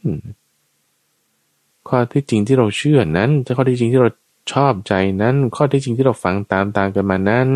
[1.87, 4.09] ข้อที่จริงที่เราเชื่อนั้นข้อที่จริงที่เรา
[4.51, 7.47] ชอบใจนั้น ข้อที่จริงที่เราฟังตามตามกันมานั้น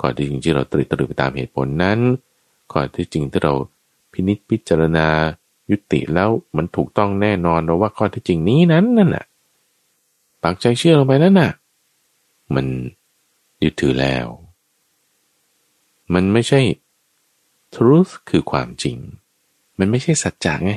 [0.00, 1.98] ข้อที่จริงที่เราตรึกตรึกไปตามเหตุผลนั้น
[2.72, 3.54] ข้อที่จริงที่เรา
[4.12, 5.08] พินิจพิจารณา
[5.70, 9.26] ยุติแล้วมันถูกต้องแน่นอนเราว่าข้อที่จริงนี้นั้นนั่นน่ะ
[10.42, 11.52] ปักใจเชื่อลงไปนั่นน่ะ
[12.54, 12.66] มัน
[13.62, 14.26] ยึดถือแล้ว
[16.14, 16.60] มันไม่ใช่
[17.74, 18.96] truth คือความจริง
[19.78, 20.72] มันไม่ใช่สัจจะไง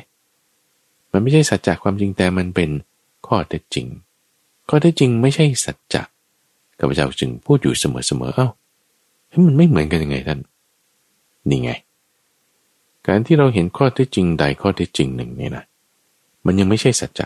[1.12, 2.70] มันไม่ใช่สัจจะความจริงแต่มันเป็น
[3.28, 3.88] ข้อเท็จจริง
[4.70, 6.04] ข้อเท็จจริงไม่ใช่สัจจะ
[6.80, 7.86] ข้าพเจ้าจึงพูดอยู่เส
[8.20, 8.48] มอๆเอ้า
[9.30, 10.40] เฮ้ยมันไม่เหมือนกันยังไงท่าน
[11.50, 11.72] นี่ไง
[13.08, 15.66] การที่เราเห็นข้อเท็จจริงใดข้อเท็จจริงหนึ่งเนี่ยนะ
[16.46, 17.26] มันยังไม่ใช่สัจจะ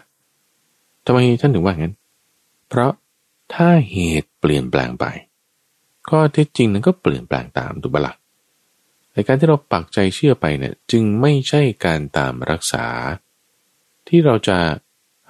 [1.05, 1.93] ทำไมท่านถึงว่างั้น
[2.69, 2.91] เพราะ
[3.53, 5.05] ถ้าเหตุเปลี่ยนแปลงไป
[6.09, 8.13] ข้อเท็จจริงนั้นก็เปลี่ยนแปลงตามถูกปะละ่ะ
[9.11, 12.85] แต่การที่เราปักใจเชื่อไปเนี่ยจึงไม่ใช่การตามรักษา
[14.07, 14.57] ที่เราจะ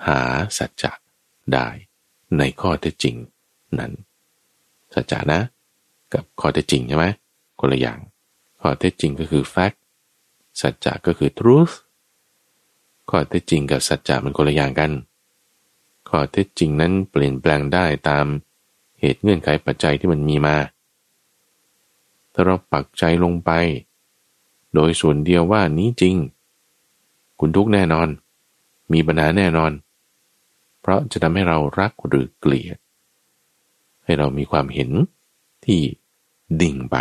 [0.08, 0.20] หา
[0.58, 0.92] สัจจะ
[1.54, 1.68] ได้
[2.38, 3.16] ในข้อเท็จจริง
[3.80, 3.92] นั้น
[4.94, 5.40] สัจจะนะ
[6.14, 7.06] กับข้อเท็จจริงใช่ไหม
[7.60, 8.00] คนละอย่าง
[8.62, 9.78] ข้อเท็จจริงก็คือ fact
[10.62, 11.74] สัจจะก็คือ truth
[13.10, 14.92] ข้อเท็จจริงกับสัจจะมันคนละอย่างกัน
[16.10, 18.26] ข้อเท็จจริงนั้นเปลี่ยนแปลงได้ตาม
[19.00, 20.56] เหตุเงื่อนไขปัจจัยที่มันมีมา
[22.34, 23.52] ถ้าเราปักใจลงไป
[24.74, 26.16] โดยส่วนเดียวว่านี้จริง
[27.40, 28.08] คุณทุกแน่นอน
[28.94, 29.72] มีปัญหาแน่นอน
[30.84, 32.78] เพราะจะทำให้เรารักหรือเกลียด
[34.06, 34.90] ให้เรามีความเห็น
[35.66, 35.82] ที่
[36.62, 36.96] ดิ่งไป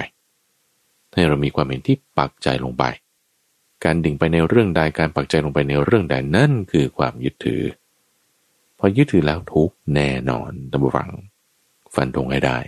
[1.14, 2.84] ให้เรามีความเห็นที่ปักใจลงไป
[3.84, 7.62] การดิ่งไปในเรื่องใดการปักใจลงไปในเรื่องใดนั่นคือความยึดถือ
[8.78, 11.10] พอยึดถือแล้วทุกแน่นอนตำรัง
[11.94, 12.58] ฟันธงให้ได้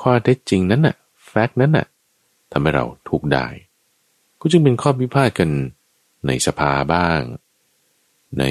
[0.00, 1.86] ข้อเท็จจริงนั้นน่ะแฟกต์นั้นน่ะ
[2.52, 3.46] ทำให้เราทุกได้
[4.40, 5.50] ก็จึงเป็นข้อพิพาทกัน
[6.26, 7.20] ในสภาบ้าง
[8.38, 8.44] ใน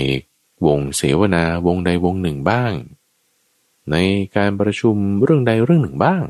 [0.65, 2.74] วงเสวนาวงใดวงหนึ่งบ้าง
[3.91, 3.95] ใน
[4.36, 6.24] การประชุมเรื่องใดเรื่องหนึ่งบ้าง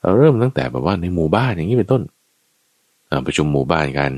[0.00, 2.02] เราเริ่มตั้งแต่แบบว่าในหมู่บ้านอย่างนี้เป็นต้น
[3.26, 4.12] ประชุมหมู่บ้านกัน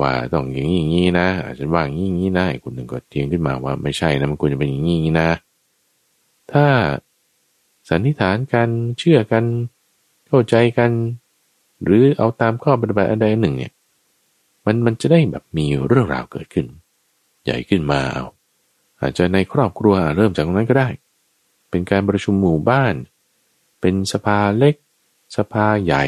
[0.00, 5.30] ว่าต้องอย่างนี้อย่างนี้นะฉันว่าอย่างนี้อย่างนี้นะคุณหนึ่งก็เทียงขึ้นมาว่าไม่ใช่นะมันควรจะเป็นอย่างนี้อย่างนี้นะ
[6.52, 6.66] ถ้า
[7.88, 9.44] สันนิษฐานกันเชื่อกัน
[10.28, 10.90] เข้าใจกัน
[11.82, 13.72] หรือเอาตามข้อปฏิบัติอันใดหนึ่งเนี่ย
[14.66, 16.66] มันมันจะได้แบบมีเรื่องราวเกิดขึ้น
[17.44, 20.88] ใหญ่ขึ้นมาเอาจจะในครอบครัวเริ่มจากตรงนั้นก็ได้
[21.70, 22.94] เป็นการประชุมหมู่บ้าน
[23.80, 24.74] เป็นสภาเล็ก
[25.36, 26.04] สภาใหญ่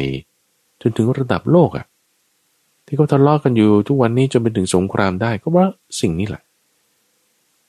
[0.83, 1.87] จนถึงระดับโลกอะ่ะ
[2.87, 6.43] ที่เขาทะเลาะกันอยู่ทุกวันนี้จนไปถึงสงครามได้ก็เพราะสิ่งนี้แหละ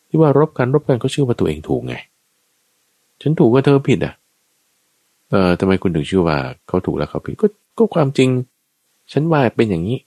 [0.07, 1.95] ที่ว่ารบกันรบกันก็เชื่อว่าตัวเองถูกไง
[3.21, 4.13] ฉันถูกว่าเธอผิดอะ
[5.29, 7.47] เออทำไมคุณถึงเชื่อว่าเขาถูกแล้วเขาผิดก็
[7.77, 8.29] ก็ความจริง
[9.11, 9.97] ฉันว่าเป็นอย่างนี้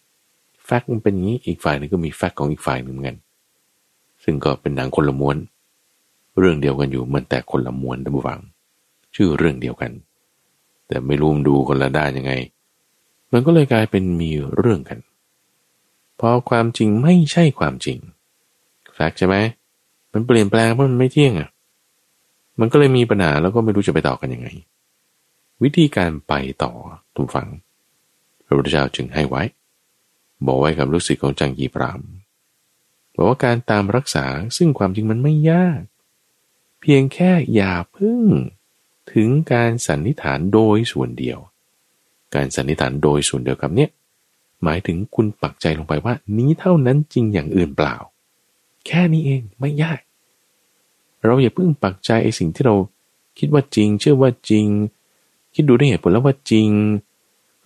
[0.65, 3.17] แฟกต์มันเป็นอย่างนี้อีกฝ่ายนึงก็มีแฟกต์ของอีกฝ่ายหนึ่งเหมือนกัน
[4.25, 5.37] ซึ่งก็เป็นหนังคนละม้วน
[6.39, 8.41] เรื่องเดียวกันอยู่เหมันแต่คนละม้วนท่านผู้ฟัง
[9.15, 9.93] ชื่อเรื่องเดียวกัน
[10.89, 12.33] แต่ไม่รู้มดูคนละด้านยังไง
[13.33, 14.99] มันก็เลยกลายเป็นมีเรื่องกัน
[16.27, 17.99] พราะความจริงไม่ใช่ความจริง
[18.95, 19.37] แฟกใช่ไหม
[20.13, 21.51] มันเปลี่ยนแปลงเพราะมันไม่เที่ยงอะ
[22.61, 24.49] มันก็เลยมีปัญหาแล้วก็ไม่รู้จะไปต่อกันยังไง
[25.63, 26.73] วิธีการไปต่อ
[27.17, 27.49] ทุกฝัง
[28.45, 29.43] พระพุทธเจ้าจึงให้ไว้
[30.47, 32.01] บอกไว้กับลูกศิษย์ของจังกีพราม
[33.15, 35.81] บอกว่าการตามรักษาซึ่งความจริงมันไม่ยาก
[36.81, 38.25] เพียงแค่อย่าพึ่ง
[39.13, 41.39] ถึงการสันนิษฐานโดยส่วนเดียว
[42.35, 43.91] การสันนิษฐานโดยส่วนเดียวกับเนี้ย
[44.63, 47.97] หมายถึงคุณปักใจลงไปว่า นี้เท่านั้นจริงอย่างอื่นเปล่า
[48.87, 50.01] แค่นี้เองไม่ยาก
[51.25, 52.75] เราอย่าเพิ่งปักใจไอ้สิ่งที่เรา
[53.39, 54.67] คิดว่าจริง เชื่อว่าจริง
[55.55, 56.71] คิดดูได้เหตุผลแล้วว่าจริง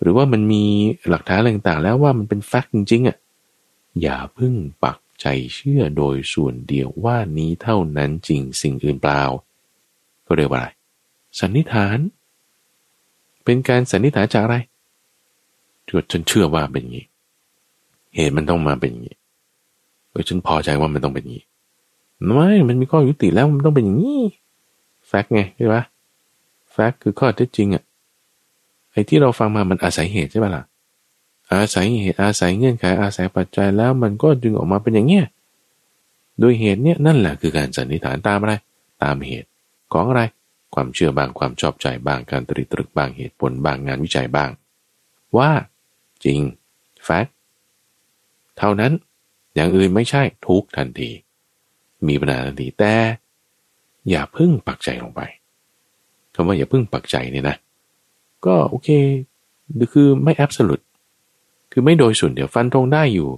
[0.01, 0.63] หรือว่ามันมี
[1.09, 3.17] หลักฐานอะไรต่างๆแล้วว่ามันเป็นแฟกต์จริงๆอะ
[4.01, 9.21] อย่าพิ่งปัก ใจเชื่อโดยส่วนเดียวว่านี้เท่านั้นจริงสิ่งอื่นเปล่า
[10.27, 10.67] ก็เรียกว่าอะไร
[11.39, 11.97] สันนิษฐาน
[13.43, 14.57] เป็นการสันนิษฐานจากอะไร
[15.89, 17.05] จนฉันเชื่อว่าเป็นอย่างนี้
[18.15, 19.15] เหตุมันต้องมาเป็นอย่างนี้
[20.09, 21.45] เออฉันพอใจว่ามันต้องเป็นอย่างนี้
[22.25, 24.21] ไม่มันมีข้อยุติแล้วมันต้องเป็นอย่างนี้
[25.07, 25.83] แฟกไงใช่ปะ
[26.71, 27.83] แฟกคือข้อเท็จจริงอะ
[28.91, 30.63] ไอ้ที่เราฟังมามันอาศัยเหตุใช่ปะล่ะ
[31.53, 35.25] อาศัยเหตุอาศัยเงื่อนไขอาศัยปัจจัยแล้วมันก็ดึงออกมาเป็นอย่างเงี้ย
[36.39, 38.53] โดยเหตุเนี่ยนั่นแหละคือการสันนิษฐานตามอะไร
[39.03, 39.49] ตามเหตุ
[39.93, 40.21] ของอะไร
[40.75, 44.49] ความเชื่อบางความชอบใจบางการตรีตรึกบางเหตุผลบางงานวิจัยบาง
[45.37, 45.51] ว่า
[46.25, 46.39] จริง
[47.03, 47.27] แฟก
[48.57, 48.91] เท่านั้น
[49.55, 51.09] อย่างอื่นไม่ใช่ทุกทันที
[52.07, 52.93] มีปัญหาทันทีแต่
[54.09, 55.21] อย่าพึ่งปักใจลงไป
[56.33, 57.57] คำว่าอย่าพึ่งปักใจเนี่ยนะ
[58.45, 58.89] ก็โอเค
[59.93, 60.79] คือไม่แอบส l ุด
[61.71, 63.29] คือไม่โดยส่วนเดียวฟันตรงได้อยู่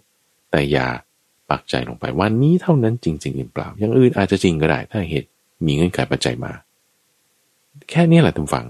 [0.51, 0.87] แต่อย่า
[1.49, 5.29] ปักใจลงไปวันนี้เท่านั้นจริงๆหรือเปล่าอย่างอื่นอาจจะจริงก็ได้ ถ้าเหตุ
[5.65, 6.51] มีเงื่อนไขปัจจัยมา
[7.89, 8.65] แค่นี้แหละทุกฝัง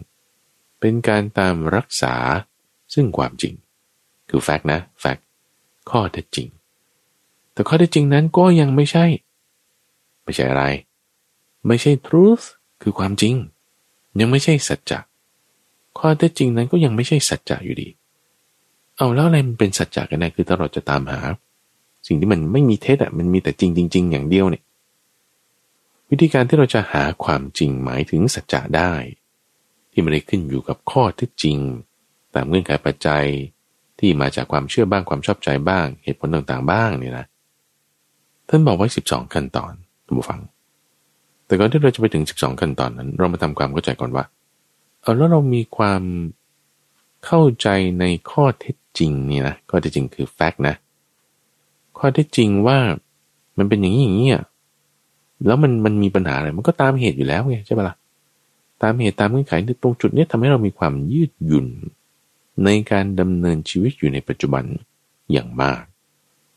[0.79, 2.15] เป็นการตามรักษา
[2.93, 3.53] ซึ่งความจริง
[4.29, 5.25] คือแฟกต์นะแฟกต์
[5.89, 6.47] ข้อเท็จจริง
[7.53, 9.05] แต่ข้อเท็จจริงนั้นก็ยังไม่ใช่
[10.23, 10.65] ไม่ใช่อะไร
[11.67, 12.45] ไม่ใช่ truth
[12.81, 13.35] คือความจริง
[14.19, 14.99] ยังไม่ใช่สัจจะ
[15.99, 17.87] ข้อเท็จจริงนั้นก็ยังไม่ใช่สัจจะอยู่ดี
[19.01, 21.19] เอาแล้วอะไรมันเป็นสัจจะกันนะคือถ้าเราจะตามหา
[22.07, 24.63] สิ่งที่มันไม่มีเท็จอะมันมีแต่จริงจริงอย่างเดียวเนี่ย
[26.09, 28.91] วิธีการที่เราจะหาความจริงหมายถึงสัจจะได้
[29.91, 31.57] ที่ไม่ได้ขึ้นอยู่กับข้อเท็จจริง
[32.33, 33.25] ตามเงื่อนไขปัจจัย
[33.99, 37.25] ที่มาจากความเชื่อบ้างความชอบใจบ้าง เหตุผลต่างๆบ้างเนี่ยนะ
[38.49, 39.73] ท่านบอกไว้ 12 ขั้นตอน
[40.05, 40.39] ท่านผู้ฟัง
[41.45, 44.25] แต่ก่อนที่เราจะไปถึง 12 ขั้นตอนนั้น เรามาทำความเข้าใจก่อนว่า
[45.01, 46.03] เอาแล้วเรามีความ
[47.25, 47.67] เข้าใจ
[47.99, 50.75] ในข้อเท็จ จริงนี่นะข้อเท็จจริงคือแฟกต์นะ
[51.97, 52.77] ข้อเท็จจริงว่า
[53.57, 54.43] มันเป็นอย่างนี้อย่างนี้อะ
[55.45, 57.95] แล้วมันมันมีปัญหาอะไรมันก็ตามเหตุอยู่แล้วไงใช่ปะละ่ะ
[58.81, 61.67] ตามเหตุตามเงื่อนไขตรงจุดนี้ทำให้เรามีความยืดหยุ่น
[62.65, 64.63] ในการดำเนินชีวิตอยู่ในปัจจุบัน
[65.31, 65.81] อย่างมาก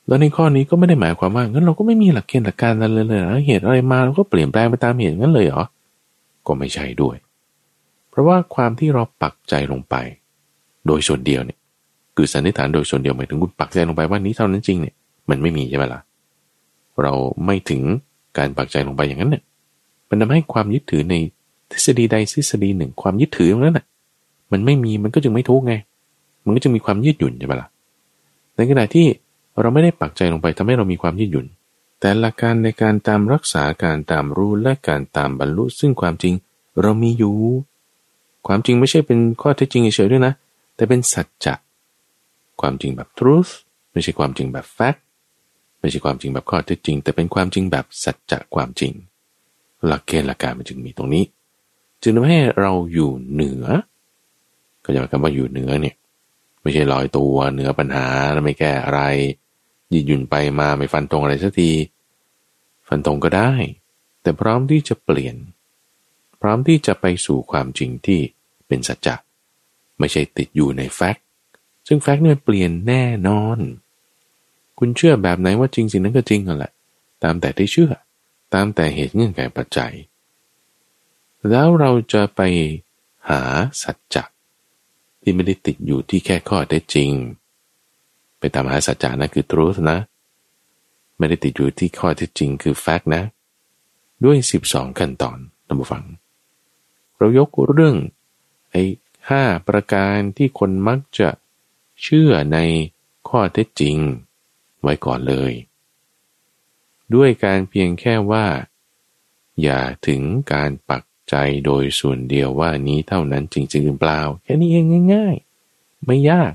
[0.06, 5.64] แล้วในข้อนี้ก็ไม่ได้หมายความว่างั้นเราก็ไม่มีหลักเกณฑ์หลักการอะไรเลยนะเหตุอะไรมาเราก็เปลี่ยนแปลงไปตามเหตุงั้นเลยเหรอ
[6.46, 7.16] ก็ไม่ใช่ด้วย
[8.10, 9.94] เพราะว่าความที่เราปักใจลงไป
[10.86, 11.58] โดยส่วนเดียวเนี่ย
[12.16, 14.94] คือสันนิษฐานโดยส่วนเดียวหมายถึงคุณปักใจลงไปว่านี้เท่านั้นจริงเนี่ย
[15.30, 16.00] มันไม่มีใช่ไหมล่ะ
[17.02, 17.12] เรา
[17.46, 17.82] ไม่ถึง
[18.38, 19.42] การปักใจลงไปอย่างนั้นเนี่ย
[20.08, 21.14] มันทำให้ความยึดถือใน
[21.72, 23.84] ทฤษฎีใดทฤษฎีหนึ่ง ความยึดถือตรงนั้นน่ะ
[24.52, 25.74] มันไม่มีมันก็จึงไม่ทุกไง
[26.44, 27.68] มันก็จึงมีความยืดหยุ่นใช่ไหมล่ะ
[28.56, 29.06] ในขณะที่
[29.60, 31.46] เราไม่ได้ปักใจลงไปทำให้เรามีความยืดหยุ่น
[32.00, 36.34] แต่หลักการในการตามรักษาการตามรู้และการตามบรรลุซึ่งความจริง
[36.82, 37.34] เรามีอยู่
[38.46, 40.32] ความจริงไม่ใช่เป็นข้อเท็จจริงเฉยๆด้วยนะ
[40.76, 41.54] แต่เป็นสัจจะ
[42.60, 43.52] ความจริงแบบ truth
[43.92, 45.00] ไม่ใช่ความจริงแบบ fact
[45.80, 48.92] ไม่ใช่ความจริงแบบข้อเท็จจริง แต่เป็นความจริงแบบสัจจะความจริง
[49.86, 51.24] หลักเกณฑ์หลักการมันจึงมีตรงนี้
[52.02, 53.64] จึงทำให้เราอยู่เหนือ
[54.84, 55.94] ก็จะหมายความว่าอยู่เหนือเนี่ย
[56.62, 59.00] ไม่ใช่ลอยตัวเหนือปัญหาแล้วไม่แก้อะไร
[59.92, 61.70] ยืดหยุ่นไปมาไม่ฟันตรงอะไรสักที
[62.88, 63.52] ฟันตรงก็ได้
[64.22, 65.36] แต่พร้อมที่จะเปลี่ยน
[66.40, 68.20] พร้อมที่จะไปสู่ความจริงที่
[68.66, 69.16] เป็นสัจจะ
[69.98, 71.20] ไม่ใช่ติดอยู่ในแฟกต
[71.86, 73.58] ซึ่งแฟกต์เนี่ยเปลี่ยนแน่นอน
[74.78, 76.72] คุณเชื่อแบบไหนว่าจริงสิ่งนั้นก็จริงกันแหละ
[77.22, 77.92] ตามแต่ที่เชื่อ
[78.54, 79.92] ตามแต่เหตุเงื่อนไขปัจจัย
[81.50, 82.40] แล้วเราจะไป
[83.30, 83.42] หา
[83.82, 84.24] สัจจะ
[85.22, 87.10] ที่ไม่ได้ติดอยู่ที่แค่ข้อได้จริง
[88.38, 89.98] ไปตามหาสัจจะนะคือ truth นะ
[91.18, 93.22] ไม่ได้ติดอยู่ที่ข้อที่จริงคือ fact นะ
[94.24, 94.36] ด้วย
[94.68, 96.04] 12 ขั้นตอนท่านผู้ฟัง
[97.18, 97.96] เรายกเรื่อง
[98.70, 98.82] ไอ้
[99.28, 101.28] ห้าประการที่คนมักจะ
[102.04, 102.58] เชื่อใน
[103.28, 103.96] ข้อเท็จจริง
[104.82, 105.52] ไว้ก่อนเลย
[107.14, 108.46] ด้วยการเพียงแค่ว่า
[109.62, 111.34] อย่าถึงการปักใจ
[111.64, 115.36] โดยส่วนเดียวว่านี้เท่านั้นจริงๆหรือเปล่า แค่นี้เองง่าย
[115.70, 116.52] ๆ ไม่ยาก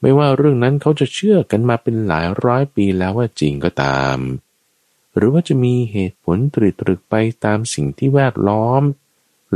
[0.00, 4.18] ไม่ว่าเรื่องนั้นเขาจะเชื่อกันมาเป็นหลายร้อยปีแล้วว่าจริงก็ตาม
[5.16, 8.82] หรือว่าจะมีเหตุผลตรึกตรึกไปตามสิ่งที่แวดล้อม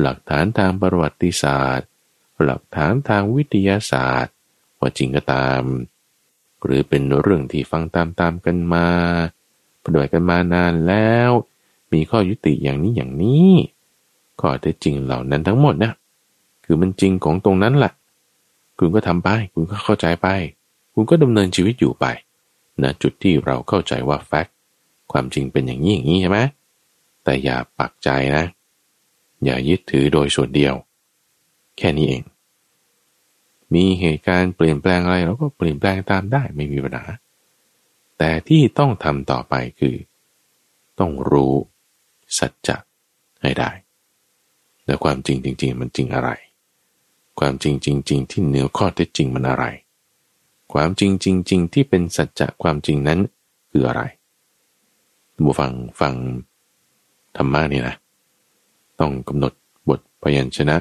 [0.01, 1.89] หลักฐานทางประวัติศาสตร์
[2.45, 4.35] หลักฐานทางวิทยาศาสตร์
[4.83, 5.63] ว่าจริงก็ตาม
[6.65, 8.87] หรือเป็นเรื่องที่ฟังตามๆกันมา
[9.83, 11.31] ปฏิบัติกันมานานแล้ว
[11.93, 13.53] มีข้อยุติอย่างนี้อย่างนี้
[14.41, 15.93] ข้อเท็จจริงเหล่านั้นทั้งหมดนะ
[16.65, 17.93] คือมันจริงของตรงนั้นแหละ
[18.79, 20.29] คุณก็ทำไป คุณก็เข้าใจไป
[20.95, 22.07] คุณก็ดำเนินชีวิตอยู่ไป
[22.83, 24.55] นะจุดที่เราเข้าใจว่าแฟกต์
[25.13, 26.39] ความจริงเป็นอย่างนี้อย่างนี้ใช่ไหม
[27.25, 28.45] แต่อย่าปักใจนะ
[29.45, 30.75] อย่ายึดถือโดยส่วนเดียว
[31.79, 32.23] แค่นี้เอง
[33.75, 37.05] มีเหตุการณ์เปลี่ยนแปลงอะไรเราก็เปลี่ยนแปลงตามได้ไม่มีปัญหา
[38.19, 39.97] แต่ที่ต้องทำต่อไปคือ
[40.99, 41.55] ต้องรู้
[42.39, 42.77] สัจจะ
[43.43, 43.71] ให้ได้
[44.85, 46.31] แต่ความจริงจริง ๆ มันจริงอะไร
[47.41, 49.65] ความจริงจริง ๆ ที่เหนือข้อเท็จจริงมันอะไร
[50.73, 53.21] ความจริงจริง ๆ ที่เป็นสัจจะความจริงนั้น
[53.71, 54.03] คืออะไร
[55.45, 56.15] บูฟังฟัง
[57.37, 57.97] ธรรมะนี่นะ
[59.01, 59.53] ต้องกำหนด
[59.89, 60.77] บทพยัญชนะ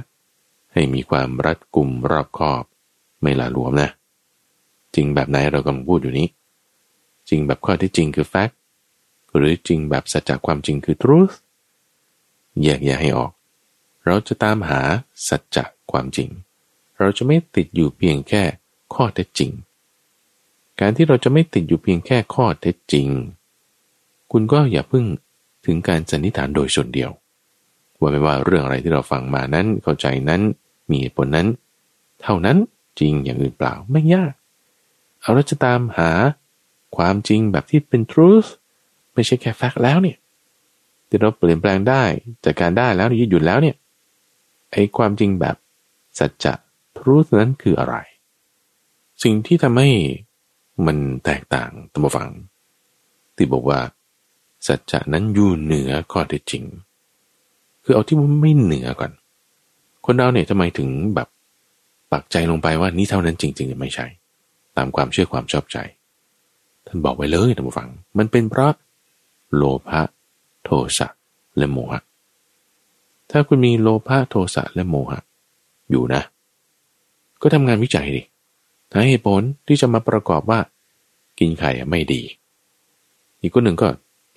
[0.74, 2.64] ให้มีความรัดกุมรอบคอบ
[3.22, 3.90] ไม่ละหลวมนะ
[4.96, 6.28] จริงแบบไหนเรากำลังพูดอยู่นี้
[7.30, 8.54] จริงแบบข้อที่จริงคือ fact
[9.36, 11.34] หรือจริงแบบสัจจความจริงคือ truth
[12.62, 13.32] แยกแยะให้ออก
[14.06, 14.82] เราจะตามหา
[15.28, 16.30] สัจจะความจริง
[17.00, 18.44] เราจะไม่ติดอยู่เพียงแค่
[18.94, 19.52] ข้อเท็จจริง
[20.80, 23.08] การที่เราจะไม่ติดอยู่เพียงแค่ข้อเท็จจริง
[24.32, 25.06] คุณก็อย่าพึ่ง
[25.66, 27.10] ถึงการสันนิษฐานโดยส่วนเดียว
[28.00, 30.42] ว่าไม่ว่าเรื่องอะไรที่เราฟังมานั้นเข้าใจนั้น
[30.92, 31.48] มีผลนั้น
[32.22, 32.58] เท่านั้น
[33.00, 34.34] จริงอย่างอื่นเปล่าไม่ยาก
[35.22, 36.12] เอาเราจะตามหา
[36.96, 38.50] ความจริงแบบที่เป็น truth
[39.14, 40.18] ไม่ใช่แค่แฟกต์แล้วเนี่ย
[41.08, 42.04] ที่เราเปลี่ยนแปลงได้
[42.46, 43.76] จากการได้แล้วยืดหยุ่นแล้วเนี่ย
[44.72, 45.56] ไอ้ความจริงแบบ
[46.20, 46.54] สัจจะ
[46.98, 47.96] truth นั้นคืออะไร
[49.24, 49.90] สิ่งที่ทำให้
[50.86, 52.30] มันแตกต่างตัมฟัง
[53.36, 53.80] ที่บอกว่า
[54.68, 56.64] สัจจะนั้นอยู่เหนือข้อเท็จจริง
[57.84, 59.12] คือเอาที่มันไม่เหนือก่อน
[60.06, 61.28] คนเราเนี่ยทำไมถึงแบบ
[62.12, 64.06] ปักใจลงไปว่านี่เท่านั้นจริงๆไม่ใช่
[64.78, 65.78] ตามความเชื่อความชอบใจ
[66.88, 68.74] ท่านบอกไว้เลยท่านผู้ฟัง มันเป็นเพราะ
[69.56, 70.02] โลภะ
[70.64, 71.08] โทสะ
[71.58, 72.02] และโมหะ
[73.32, 75.20] ถ้าคุณมีโลภะโทสะและโมหะ
[75.90, 76.22] อยู่นะ
[77.42, 78.22] ก็ทำงานวิจัยดิ
[78.92, 80.60] หาเหตุผลที่จะมาประกอบว่า
[81.40, 82.22] กินไข่ไม่ดี
[83.42, 83.88] อีกคนหนึ่งก็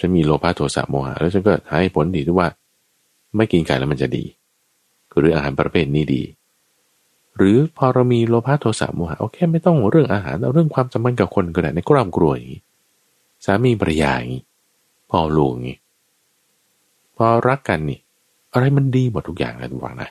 [0.00, 2.48] จะมีโลภะโทสะโมหะ แล้วฉันก็หาเหตุผลดีด้วยว่า
[3.36, 4.24] ไม่กินไข่แล้วมันจะดี
[5.16, 6.22] หรืออาหารประเภทนี้ดี
[7.36, 12.62] หรือพอเรามีโลภะโทสะโมหะโอเคไม่ต้องเรื่องอาหารเอาเรื่องความสัมพันธ์กับคนก็ได้ในครอบครัวอย่างนี้
[13.44, 14.42] สามีภรรยาอย่างนี้
[15.10, 15.78] พ่อลูกอย่างนี้
[17.16, 17.98] พอรักกันนี่
[18.52, 20.10] อะไรมันดีหมดทุกอย่างนะทุกฝังนะ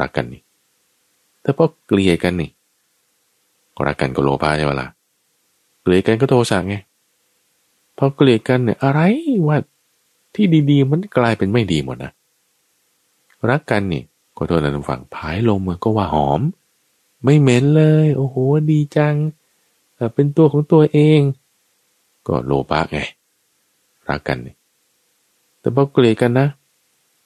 [0.00, 0.42] รักกันนี่
[1.42, 2.50] แต่พอเกลียดกันนี่
[3.86, 4.88] รักกันก็โลภะใช่ไหมล่ะ
[5.82, 6.76] เกลียดกันก็โทสะไง
[7.98, 9.00] พอเกลียดกันเนี่ยอะไร
[9.48, 9.56] ว่า
[10.34, 12.12] ที่ดีๆ มันกลายเป็นไม่ดีหมดนะ
[13.50, 14.02] รักกันนี่
[14.42, 16.40] ขอโทษนะทุกฝั่งผายลมก็ว่าหอม
[17.24, 18.36] ไม่เหม็นเลย โอ้โห
[18.70, 19.14] ดีจัง
[20.14, 21.20] เป็นตัวของตัวเอง
[22.26, 22.98] ก็โลภะไง
[24.08, 24.38] รักกัน
[25.60, 26.48] แต่พอเกลียดกันนะ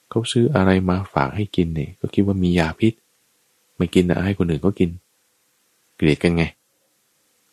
[0.09, 2.93] เขาซื้ออะไรมาฝากให้กินเนี่ยก็คิดว่ามียาพิษ
[3.75, 4.89] ไม่กินนะให้คนอื่นก็กิน
[5.95, 6.43] เกลียดกันไง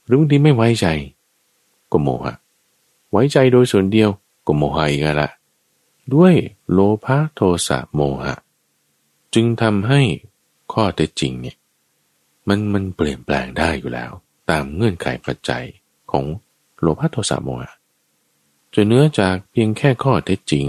[0.05, 0.87] หรือบางทีไม่ไว้ใจ
[1.93, 2.35] ก็โมหะ
[3.11, 4.11] ไว้ใจโดยส่วนเดียว
[4.47, 5.31] ก็โมหะอีกละ
[6.15, 6.35] ด้วย
[6.73, 8.35] โลภะโทสะโมหะ
[9.35, 10.01] จึงทำให้
[10.73, 11.57] ข้อเท็จจริงเนี่ย
[12.49, 14.11] มันมันเปลี่ยนแปลงได้อยู่แล้ว
[14.51, 15.65] ตามเงื่อนไขปัจจัย
[16.11, 16.25] ของ
[16.81, 17.73] โลภะโทสะโมหะ
[18.75, 20.69] จะเนื้อจากเพียงแค่ข้อเท็จจริง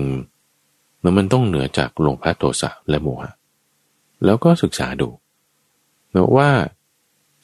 [1.03, 3.31] มันมันต้องเหนือจากโลภะโทสะและโมหะ
[4.25, 5.09] แล้วก็ศึกษาดู
[6.13, 6.49] นะว่า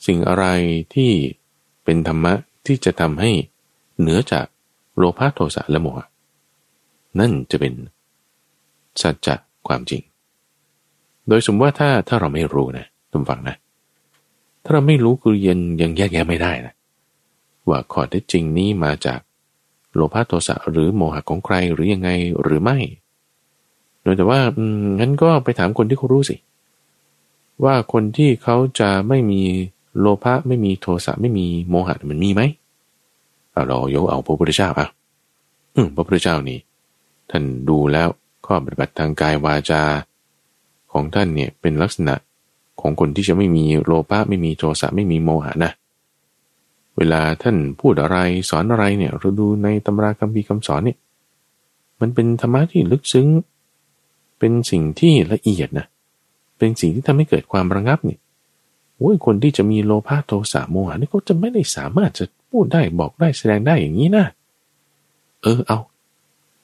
[0.06, 0.46] สิ่งอะไร
[0.94, 1.12] ที่
[1.84, 2.34] เป็นธรรมะ
[2.66, 3.32] ที่จะทำให้
[4.00, 4.46] เหนือจาก
[4.98, 6.06] โลภะโทสะและโมหะ
[7.20, 7.74] นั่นจะเป็น
[9.02, 9.36] สัจจะ
[9.68, 10.02] ความจริง
[11.30, 13.56] โดยสมมติว่าถ้าถ้าเราไม่รู้นะทุกฝังนะ
[14.64, 16.74] ถ้าเราไม่รู้คือยังยังแยกแยะไม่ได้นะ
[17.70, 19.20] ว่าข้อเท็จจริงนี้มาจาก
[19.94, 22.10] โลภะโทสะหรือโมหะของใครหรือยังไง
[22.42, 22.78] หรือไม่
[24.04, 24.40] โดยแต่ว่า
[25.00, 26.36] งั้นก็ไปถามคนที่เขารู้สิ
[27.64, 29.42] ว่าคนที่เขาจะไม่มี
[30.00, 32.42] โลภะไม่มีโทสะไม่มีโมหะมันมีไหม
[33.52, 34.88] เอาเรายกเอาพระพุทธเจ้าอะ
[35.76, 36.60] อืมพระพุทธเจ้านี่
[37.30, 38.08] ท่านดูแล้ว
[38.46, 39.82] ข้อปฏิบัติทางกายวาจา
[40.94, 42.16] ของท่านเนี่ยเป็นลักษณะ
[42.82, 45.72] ของคนที่จะไม่มีโลภะไม่มีโทสะไม่มีโมหะนะ
[46.98, 48.18] เวลาท่านพูดอะไร
[48.50, 50.98] สอนอะไรเนี่ยเราดูในตำราคำพีคำสอนเนี่ย
[52.00, 53.28] มันเป็นธรรมะที่ลึกซึ้ง
[54.40, 55.86] เป็นสิ่งที่ละเอียดนะ
[56.58, 58.20] เป็นสิ่งที่ทำให้เกิดความระงับเนี่ย
[58.98, 64.26] โอ้ยคนที่จะมีโลภะโทสะโมหะนี่ก็จะไม่ได้สามารถจะพูดได้บอกได้แสดงได้อย่างนี้นะ
[65.42, 65.78] เออเอา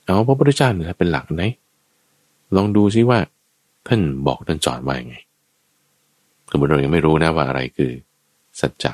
[0.05, 1.43] เอาพระพุทธเจ้าเนี่ยเป็นหลักไหน
[2.55, 3.19] ลองดูซิว่า
[3.87, 5.17] ท่านบอกท่านสอนว่าไง
[6.51, 7.91] สมมติเรายังไม่รู้นะว่าอะไรคือ
[8.59, 8.93] สัจจะ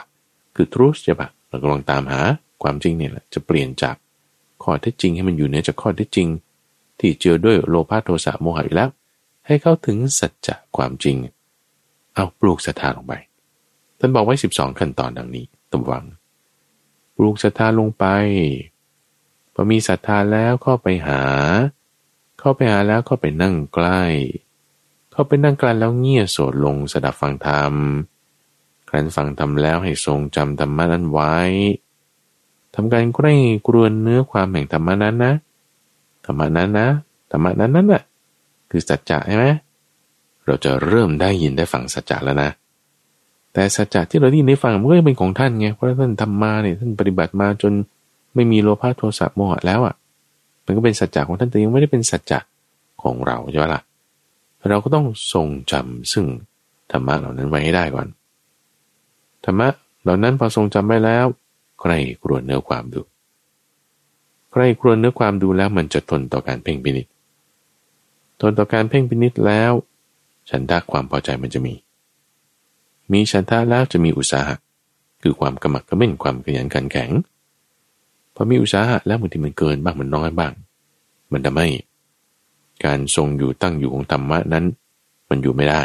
[0.56, 2.22] คือทรูสใช่ปะเราก็ลองตามหา
[2.64, 3.96] ความจริงเนี่ยแหละจะเปลี่ยนจาก
[4.64, 6.28] ข้อเท็จจริงให้มันอยู่ในจากข้อเท็จจริง
[7.00, 8.90] ที่เจือด้วยโลภะโทสะโมหะอยู่แล้ว
[9.48, 11.16] ให้เข้าถึงสัจจะความจริง
[12.16, 13.14] เอาปลูกศรัทธาลงไป
[14.00, 16.06] ท่านบอกไว้ 12 ขั้นตอนดังนี้ตำวัง
[17.16, 18.06] ปลูกศรัทธาลงไป
[19.54, 21.22] พอมีศรัทธาแล้วเข้าไปหา
[22.40, 24.02] เข้าไปหาแล้วก็ไปนั่งใกล้
[25.12, 27.74] เขาไปนั่งกลันแล้วเงี่ยโสดลงสดับฟังธรรม
[28.90, 31.36] ครั้นฟังธรรมแล้วให้ทรงจำธรรมะนั้นไว้
[32.76, 33.34] ทำการใกล้
[33.68, 35.34] กรวนเนื้อความแห่งธรรมะนั้นนะ
[36.26, 36.88] ธรรมะนั้นนะ
[37.32, 38.04] ธรรมะนั้นนั่นแหละ
[38.72, 39.46] คือสัจจะใช่ไหม
[40.46, 42.50] เราจะเริ่มได้ยินได้ฟังสัจจะแล้วนะ
[43.54, 47.74] แต่สัจจะที่เราได้ยินได้ฟังมันก็เป็นของท่านไงเพราะท่านทำมาเนี่ยท่านปฏิบัติมาจน
[48.36, 49.96] ไม่มีโลภะโทสะโมหะแล้วอะ
[50.66, 52.40] มันก็เป็นสัจจะของท่านแต่ยังไม่ได้เป็นสัจจะ
[53.04, 53.82] ของเราใช่ไหมล่ะ
[54.70, 56.26] เราก็ต้องทรงจำซึ่ง
[56.92, 58.08] ธรรมะเหล่านั้นไว้ให้ได้ก่อน
[59.46, 59.68] ธรรมะ
[60.04, 61.26] เหล่านั้นพอทรงจำไว้แล้ว
[61.82, 61.92] ใคร
[62.24, 63.02] กรวเนื้อความดู
[64.52, 67.08] ใครกรวเนื้อความดูแล้วมันจะทนต่อการเพ่งพินิษ
[68.42, 69.72] ทนต่อการเพ่งพินิษแล้ว
[70.50, 71.74] ฉันทะความพอใจมันจะมี
[73.12, 74.56] มีฉันทะแล้วจะมีอุตสาหะ
[75.22, 77.10] คือความกระหมักกระเม่นความขยันขันแข็ง
[78.36, 80.54] พอมีอุตสาหะแล้วบางทีมันเกินบ้างมันน้อยบ้าง
[81.32, 81.68] มันทำให้
[82.86, 84.66] การทรงอยู่ตั้งอยู่ของธรรมะนั้น
[85.30, 85.84] มันอยู่ไม่ได้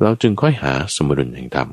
[0.00, 1.68] เราจึงค่อยหาสมดุลแห่งธรรม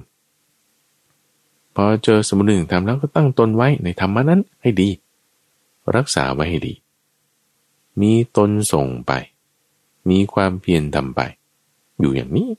[1.75, 4.89] พอเจอสมดุลแห่งธรรมแล้วก็ตั้งตนไว้ในธรรมะนั้นให้ดี
[5.95, 6.73] รักษาไว้ให้ดี
[8.01, 9.11] มีตนส่งไป
[10.09, 11.21] มีความเพียรทำไป
[11.99, 12.49] อยู่อย่างนี้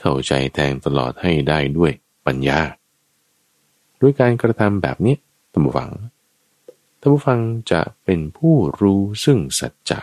[0.00, 1.92] เข้าใจแทงตลอดให้ได้ด้วย
[2.26, 2.60] ปัญญา
[4.00, 5.16] ด้วยการกระทำแบบนี้
[5.52, 5.90] ตั้งฟัง
[7.00, 7.40] ท่านผู้ฟัง
[7.72, 10.00] จะเป็นผู้รู้ซึ่งสัจจะ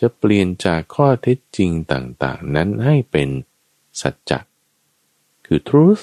[0.00, 3.28] จะเปลี่ยนจากข้อเท็จจริงต่างๆ นั้นให้เป็น
[4.00, 4.38] สัจจะ
[5.46, 6.02] คือ truth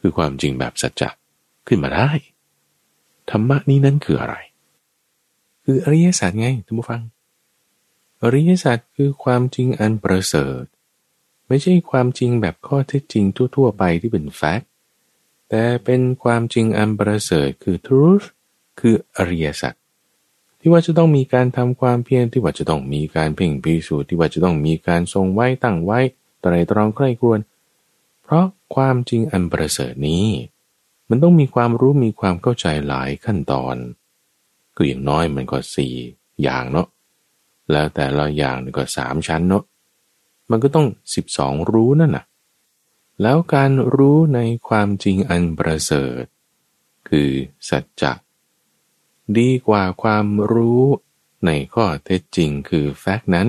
[0.00, 1.10] คือความจริงแบบสัจจะ
[1.66, 2.10] ขึ้นมาได้
[3.30, 4.36] ธรรมะนี้นั้นคืออะไร
[5.64, 7.02] คืออริยสัจไงท่านผู้ฟัง
[8.22, 10.64] อริยสัจคือความจริงอันประเสริฐ
[11.48, 13.24] ไม่ใช่ความจริงแบบข้อเท็จจริง
[13.56, 14.68] ทั่ว ๆ ไปที่เป็นแฟกต์
[15.48, 18.26] แต่เป็นความจริงอันประเสริฐคือ truth
[18.78, 19.74] คืออริยสัจ
[20.60, 25.98] ที่ว่าจะต้องมีการทำความเพียรที่ว่าจะต้องมีการเพ่งพิสูจน์ที่ว่าจะต้องมีการทรงไว้ตั้งไว้
[26.44, 27.40] ตรตรองใกล้ครวน
[28.22, 30.26] เพราะความจริงอันประเสริฐนี้
[31.08, 33.76] มันต้องมีความรู้มีความเข้าใจหลายขั้นตอน
[34.76, 35.94] คืออย่างน้อยมันก็สี่
[36.42, 36.86] อย่างเนาะ
[37.70, 39.64] แล้วแต่ละอย่างก็สามชั้นเนาะ
[40.50, 42.24] มันก็ต้องสิบสองรู้นั่นน่ะ
[43.22, 46.22] แล้วการรู้ในความจริงอันประเสริฐ
[47.08, 47.30] คือ
[47.68, 48.12] สัจจะ
[49.38, 50.84] ดีกว่าความรู้
[51.46, 53.48] ในข้อเท็จจริงคือแฟกต์นั้น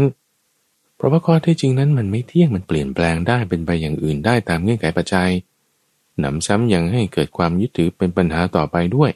[0.96, 5.30] เพราะว่าข้อเท็จจริงนั้นมันไม่เที่ยงมันเปลี่ยนแปลงได้เป็นไปอย่างอื่นได้ตามเงื่อนไขปัจจัย
[6.20, 9.12] หนำซ้ำยังให้เกิดความยึดถือเป็นปัญหาต่อไปด้วย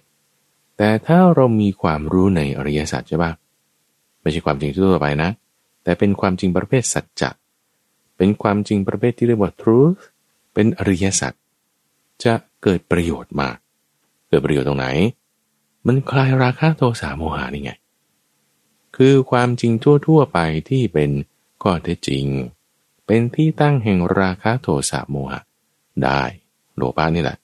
[0.77, 3.31] แต่ถ้าเรามีความรู้ในอริยสัจใช่ปะ
[4.21, 5.29] ไม่ใช่ความจริงทั่วไปนะ
[5.83, 7.29] แต่เป็นความจริงประเภทสัจจะ
[8.17, 10.01] เป็นความจริงประเภทที่เรียกว่า truth
[10.53, 11.33] เป็นอริยสัจ
[12.23, 12.33] จะ
[12.63, 13.57] เกิดประโยชน์มาก
[14.29, 14.87] เกิดประโยชน์ตรงไหน
[15.87, 17.71] มันคลายราคะโทสะโมหานี่ไง
[18.95, 19.71] คือความจริง
[20.07, 21.11] ทั่วๆไปที่เป็น
[21.63, 22.25] ข้อเท็จจริง
[23.05, 25.41] เป็นที่ตั้งแห่งราคะโทสะโมหะ
[26.03, 26.21] ได้
[26.75, 27.37] โลภะนี่แหละ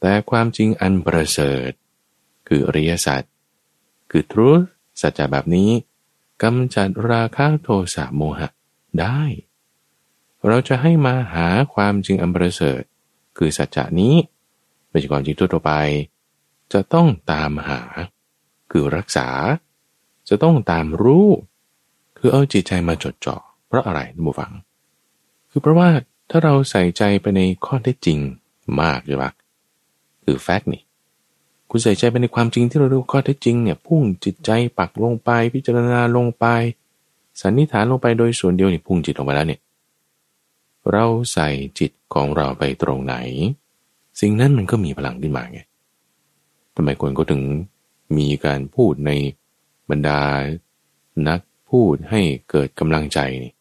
[0.00, 1.70] แต่ความจริงอันประเสริฐ
[2.48, 3.22] คืออริยสัจ
[4.10, 4.50] คือทรู
[5.00, 5.70] สัจจะแบบนี้
[6.42, 8.48] กำจัดราคะโทสะโมหะ
[9.00, 9.20] ได้
[10.46, 12.82] เราจะให้มาหาความจริงอันประเสริฐ
[13.38, 14.14] คือสัจจะนี้
[14.88, 15.74] ไม่ใช่ความจริงทั่วไป
[16.72, 17.80] จะต้องตามหา
[18.70, 19.28] คือรักษา
[20.28, 21.28] จะต้องตามรู้
[22.18, 24.52] คือเอาจิตใจมาจดจ่อเพราะอะไรท่านผู้ฟัง
[25.50, 25.88] คือเพราะว่า
[26.30, 28.18] ถ้าเราใส่ใจไปในข้อเท็จจริง
[28.80, 29.30] มากใช่ปะ
[30.24, 30.82] คือแฟกต์นี่
[31.70, 36.46] คุณใส่ใจไปในความจริงที่เรารู้ข้อเท็จจริงเนี่ยพุ่งจิตใจปักลงไปพิจารณาลงไป
[37.40, 39.60] สันนิษฐานลงไปโดยส่วนเดียวนี่พุ่งจิตลงไปแล้วเนี่ย
[40.92, 41.48] เราใส่
[41.78, 43.14] จิตของเราไปตรงไหน
[44.20, 45.60] สิ่งนั้นมันก็มีพลังขึ้นมาไง
[46.80, 47.42] ทำไมคนก็ถึง
[48.16, 49.10] มีการพูดใน
[49.90, 50.20] บรรดา
[51.28, 52.20] นักพูดให้
[52.50, 53.52] เกิดกำลังใจนี่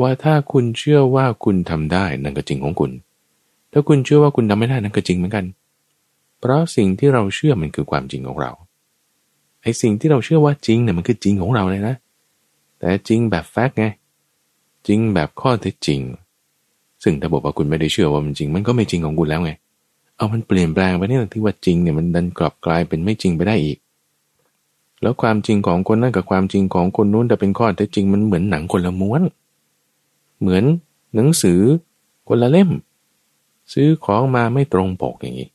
[0.00, 2.90] ว่าถ้าคุณเชื่อว่าคุณทำได้นั่นก็จริงของคุณ
[3.72, 5.44] ถ้าคุณเชื่อว่าคุณทำไม่ได้นั่นก็จริงเหมือนกัน
[6.38, 8.52] เพราะสิ่งที่เราเชื่อมันคือความจริงของเรา
[9.62, 11.94] ไอ้สิ่งที่เราเชื่อว่าจริงเนี่ยมันคือจริงของเราเลยนะ
[12.78, 13.86] แต่จริงแบบแฟกต์ไง
[14.86, 16.00] จริงแบบข้อเท็จจริง
[17.02, 19.52] ซึ่งถ้าบอกว่าคุณไม่ได้เชื่อว่ามันจริง มันก็ไม่จริงของคุณแล้วไง
[20.16, 23.78] เอามันเปลี่ยนแปลงไปนี่ที่ว่าจริงเนี่ยมันดันกลับกลายเป็นไม่จริงไปได้อีก
[25.02, 29.22] แล้วความจริงของคนนั้นกับความจริงของคนนู้นแต่เป็นข้อเท็จจริงมันเหมือนหนังคนละม้วน
[30.40, 30.64] เหมือน
[31.14, 31.60] หนังสือ
[32.28, 32.70] คนละเล่ม
[33.72, 35.48] ซื้อของมาไม่ตรงปกอย่างนี้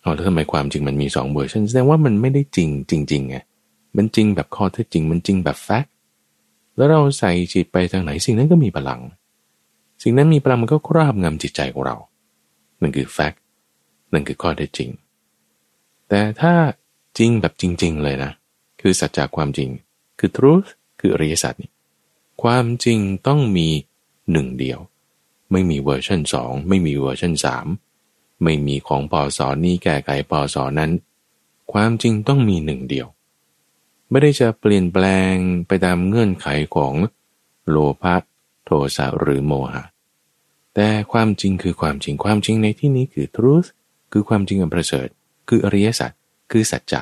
[0.00, 3.36] เอแล้วทำไมความจริงมันมีสองเวอร์ชันแสดงว่ามันไม่ได้จริงจริงๆไง
[3.96, 5.92] มันจริงแบบข้อเท็จจริง มันจริงแบบแฟกต์
[6.76, 9.00] แล้วเราใส่จิตไปทางไหนสิ่งนั้นก็มีพลัง
[10.02, 11.96] สิ่งนั้นมีพลังมันก็ครอบงำจิตใจของเรา
[12.80, 13.36] นั่นคือแฟกต
[14.12, 14.90] นั่นคือข้อเท็จจริง
[16.08, 16.54] แต่ถ้า
[17.18, 18.32] จริงแบบจริง ๆ เลยนะ
[18.80, 19.70] คือสัจจะความจริง
[20.18, 20.68] คือ truth
[21.00, 21.70] คืออริยสัจนี่
[22.42, 23.68] ความจริงต้องมี
[24.32, 24.78] หนึ่งเดียว
[25.52, 27.66] ไม่มีเวอร์ชันสองไม่มีเวอร์ชันสาม
[28.42, 30.90] ไม่มีของปอสอนนี้แก้ไขปอสอนั้น
[31.72, 33.06] ความจริงต้องมีหนึ่งเดียว
[34.10, 35.34] ไม่ได้จะเปลี่ยนแปลง
[35.66, 36.46] ไปตามเงื่อนไข
[36.76, 36.94] ของ
[37.68, 38.16] โลภะ
[38.64, 39.84] โทสะหรือโมหะ
[40.74, 43.68] แต่ความจริงคือความจริงความจริงในที่นี้คือ truth
[44.12, 45.08] คือความจริงอันประเสริฐ
[45.48, 46.10] คืออริยสัจ
[46.50, 47.00] คือสัจจะ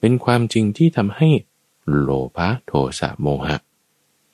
[0.00, 1.28] เป็นความจริงที่ทำให้
[1.98, 3.56] โลภะโทสะโมหะ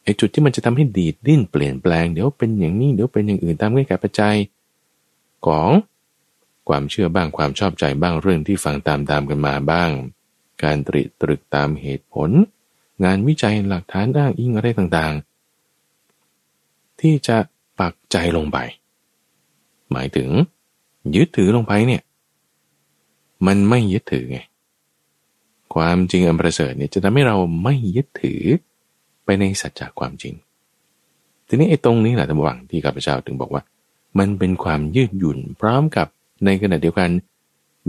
[0.02, 4.36] ไอจุดที่มันจะทำให้ดีดดิ้นเปลี่ยนแปลงเดี๋ยวเป็นอย่างนี้เดี๋ยวเป็นอย่างอื่นตามเงื่อนไขปัจจัย
[5.46, 5.70] ของ
[6.68, 9.90] ความเชื่อบ้างความชอบใจบ้างเรื่องที่ฟังตามตามกันมาบ้าง
[10.62, 12.30] การตริตรึกตามเหตุผล
[13.04, 17.36] งานวิจัยหลักฐานอ้างอิงอะไรต่างๆ ที่จะ
[17.80, 18.58] ปักใจลงไป
[19.92, 20.30] หมายถึง
[21.16, 22.02] ยึดถือลงไปเนี่ย
[23.46, 24.38] มันไม่ยึดถือไง
[25.74, 28.42] ความจริงอันประเสริฐเนี่ยจะทำให้เราไม่ยึดถือ
[29.24, 30.34] ไปในสัจจะความจริง
[31.48, 33.62] ทีนี้ไอ้ตรงนี้แหละท่านผู้ฟังที่ข้าพเจ้าถึงบอกว่า
[34.18, 36.06] มันเป็นความยืดหยุ่นพร้อมกับ
[36.44, 37.10] ในขณะเดียวกัน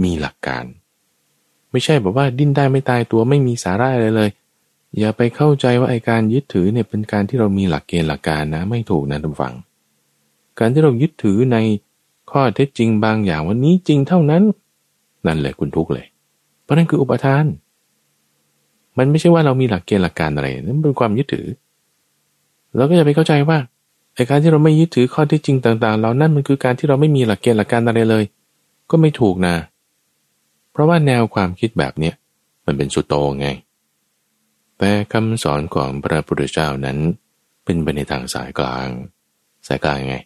[0.04, 0.66] มีหลักการ
[1.72, 4.30] ไม่ใช่แบบว่าดิ้นได้ไม่ตายตัวไม่มีสาระอะไรเลย
[5.00, 9.54] อย่าไปเข้าใจว่าไอการยึดถือเนี่ยเป็นการที่เรามีหลักเกณฑ์หลักการนะไม่ถูกนะท่านฟัง
[10.60, 11.58] การที่เรายึดถือใน
[12.38, 14.44] ข้อเท็จจริงบางอย่างวันนี้จริงเท่านั้น
[15.28, 16.06] นั่นแหละคุณทุกเลย
[16.64, 17.46] เพราะนั่นคืออุปทาน
[18.98, 21.48] มันไม่ใช่ว่าเรามีหลักเกณฑ์หลักการอะไรนั่นเป็นความยึดถือ
[22.76, 23.58] เราก็อย่าไปเข้าใจว่า
[24.16, 28.24] ไอการที่เราไม่ยึดถือข้อที่จริงต่างๆ เรานั่นมันคือการที่เราไม่มีหลักเกณฑ์หลักการอะไรเลย
[28.90, 29.56] ก็ไม่ถูกนะ
[30.72, 32.14] เพราะว่าแนวความคิดแบบเนี้ย
[32.66, 33.48] มันเป็นสุดโตไง
[34.78, 36.98] แต่คำสอนของพระพุทธเจ้านั้น
[37.64, 38.88] เป็นไปในทางสายกลาง
[39.68, 40.18] สายกลางไง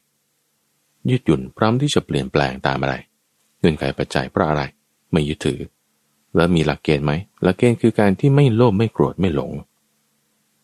[1.09, 2.95] ยืดหยุ่นพร้อมที่จะเปลี่ยนแปลงตามอะไร
[3.59, 4.63] เงื่อนไขปัจจัยเพราะอะไร
[5.11, 5.59] ไม่ยึดถือ
[6.35, 7.11] แล้วมีหลักเกณฑ์ไหม
[7.43, 9.51] หลักเกณฑ์คือการที่ไม่โลภไม่โกรธไม่หลง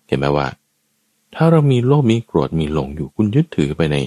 [0.07, 0.47] เห็นไหมว่า
[1.35, 3.97] ถ้าเรามีโลภมีโกรธมีหลงอยู่คุณยึดถือไปใน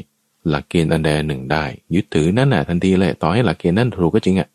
[0.48, 1.64] หลักเกณฑ์อันใดหนึ่งได้
[1.94, 4.48] ยึดถือนั่นน่ะทันทีเลยต่อให้หลักเกณฑ์นั่นถูกก็จริงอะ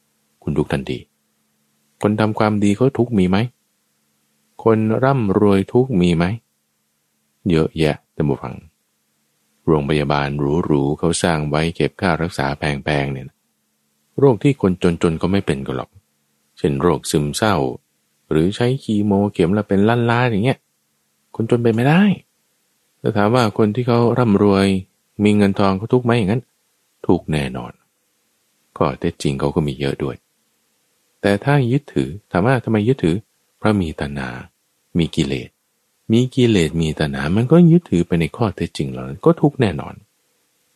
[0.43, 0.97] คุณทุกทันที
[2.01, 3.37] คนทำความดีเขาทุกมีไหม
[4.63, 6.25] คนร่ำรวยทุกมีไหม
[7.49, 8.55] เยอะแยะแต่บุฟัง
[9.67, 10.27] โรงพยาบาล
[10.65, 13.27] หรูๆเขาสร้างไว้เก็บค่ารักษาแพงๆเนี่ย
[14.19, 14.71] โรคที่คน
[15.03, 15.89] จนๆก็ไม่เป็นกันหรอก
[16.57, 17.55] เช่นโรคซึมเศร้า
[18.31, 19.79] หรือใช้คีโมเข็มละเป็น
[20.11, 20.59] ล้านๆอย่างเงี้ย
[21.35, 22.01] คนจนเป็นไม่ได้
[22.99, 24.67] แต่ถามว่าคนที่เขาร่ำรวย
[25.23, 26.43] มีเงินทองเขาทุกไหมอย่างนั้น
[27.07, 27.71] ถูกแน่นอน
[28.77, 30.15] ก็แต่จริงเขาก็มีเยอะด้วย
[31.21, 33.15] แต่ถ้ายึดถือถามว่าทำไมยึดถือ
[33.57, 34.29] เพราะมีตัณหา
[34.97, 35.49] มีกิเลส
[36.11, 39.95] มีกิเลสมีตัณหา มันก็ยึดถือไปในข้อเท็จจริงเหล่านั้นก็ทุกแน่นอน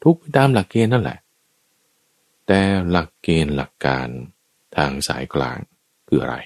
[0.04, 1.20] ทุกตามหลักเกณฑ์นั่นแหละ
[2.48, 2.60] แต่
[2.90, 4.08] หลักเกณฑ์หลักการ
[4.76, 5.58] ทางสายกลาง
[6.08, 6.38] คืออะไร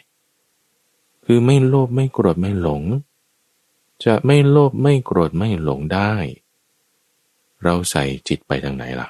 [1.25, 2.83] คือไม่โลภไม่โกรธไม่หลง
[4.05, 6.11] จะไม่โลภไม่โกรธไม่หลงได้
[7.63, 9.07] เราใส่จิตไปทางไหนล่ะ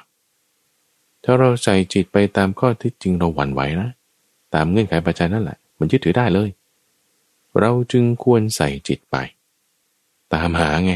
[1.24, 3.90] ถ้าเราใส่จิตไปตามข้อที่จริงเราหวั่นไหวนะ
[4.54, 6.50] ตามเงื่อนไขปัจจัยนั่นแหละ มันยึดถือได้เลย
[7.60, 9.16] เราจึงควรใส่จิตไป
[10.34, 10.94] ตามหาไง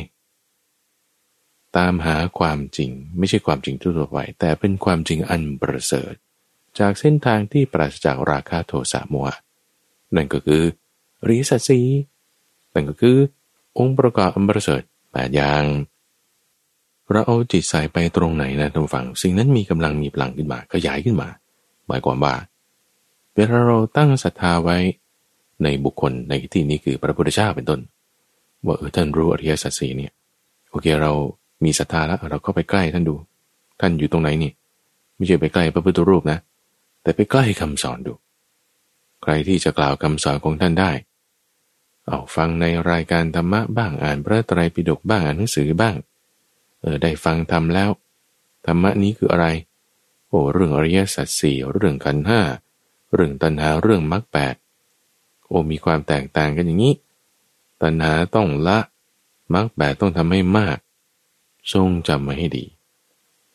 [1.77, 6.15] ตามหาความจริง ไม่ใช่ความจริงทั่วไป แต่เป็นความจริงอันประเสริฐ
[6.79, 9.37] จากเส้นทางที่ปราศจากราคะโทสะโมหะ
[10.17, 10.63] นั่นก็คือ
[11.29, 11.81] ริสสี
[12.75, 13.17] นั่นก็คือ
[13.79, 14.83] องค์ประกอบอันประเสริฐ
[15.13, 15.65] แปดอย่าง
[17.11, 21.29] เราเอาจิตใส่ไปตรงไหนนะท่านฟัง สิ่งนั้นมีกำลังมีพลังขึ้นมาขยายขึ้นมา
[21.87, 22.35] หมายความว่า
[23.35, 24.77] เวลาเราตั้งศรัทธาไว้
[25.63, 27.81] ในบุคคลในที่นี้คือพระพุทธเจ้าเป็นต้น
[28.67, 30.13] ว่าเออท่านรู้อริยสัจสีเนี่ย
[30.71, 31.13] โอเคเรา
[31.65, 33.15] มีศรัทธาแล้วเราก็ไปใกล้ท่านดู
[33.81, 34.53] ท่านอยู่ตรงไหนนี่
[35.17, 36.39] ไม่ใช่ไปใกล้พระพุทธรูปนะ
[37.03, 38.13] แต่ไปใกล้คำสอนดู
[39.23, 40.93] ใครที่จะกล่าวคำสอนของท่านได้
[42.07, 45.95] เอาฟังในรายการธรรมะบ้างอ่านพระไตรปิฎกบ้างอ่านหนังสือบ้าง
[46.81, 47.91] เออได้ฟังทำแล้ว
[48.67, 49.47] ธรรมะนี้คืออะไร
[50.29, 52.41] โอ้เรื่องอริยสัจสี่เรื่องขันห้า
[53.15, 54.55] เรื่องตัณหาเรื่องมรรคแปด
[55.47, 56.95] โอ้มีความแตกต่างกันอย่างนี้
[57.83, 58.79] ตัณหาต้องละ
[59.55, 60.79] มรรคแปดต้องทำให้มาก
[61.73, 62.65] ทรงจำมาให้ดี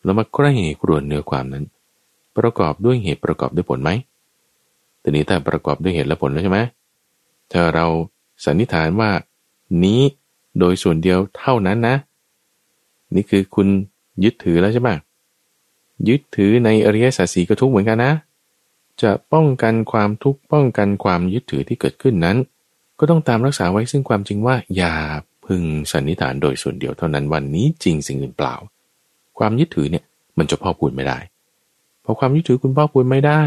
[0.03, 0.51] แล้วมาใกล้
[0.81, 1.65] กรวนเนื้อความนั้น
[2.37, 3.89] ประกอบด้วยเหตุประกอบด้วยผลไหม
[5.01, 6.59] ทีนี้ถ้าประกอบด้วยเหตุและผลแล้วใช่ไหม
[7.51, 7.85] ถ้าเรา
[8.45, 9.11] สันนิษฐานว่า
[9.83, 10.01] นี้
[10.59, 11.95] โดยส่วนเดียวเท่านั้นนะ
[13.15, 13.67] นี่คือคุณ
[14.23, 14.89] ยึดถือแล้วใช่ไหม
[16.07, 18.13] ยึดถือในอริยสัจสีก็ทุกเหมือนกันนะ
[19.01, 22.37] จะป้องกันความทุกข์ป้องกันความยึดถือที่เกิดขึ้นนั้น
[23.01, 24.95] ก็ต้องตามรักษาไว้ซึ่งความจริงว่า อย่า
[25.45, 28.55] พึงสันนิษฐานโดยส่วนเดียวเท่านั้นวันนี้จริงสิ่งอื่นเปล่า
[29.37, 30.03] ความยึดถือเนี่ย
[30.37, 31.19] มันจะพ่อพูดไม่ได้
[32.03, 33.41] พอความยึดถือคุณพ่อพูดไม่ได้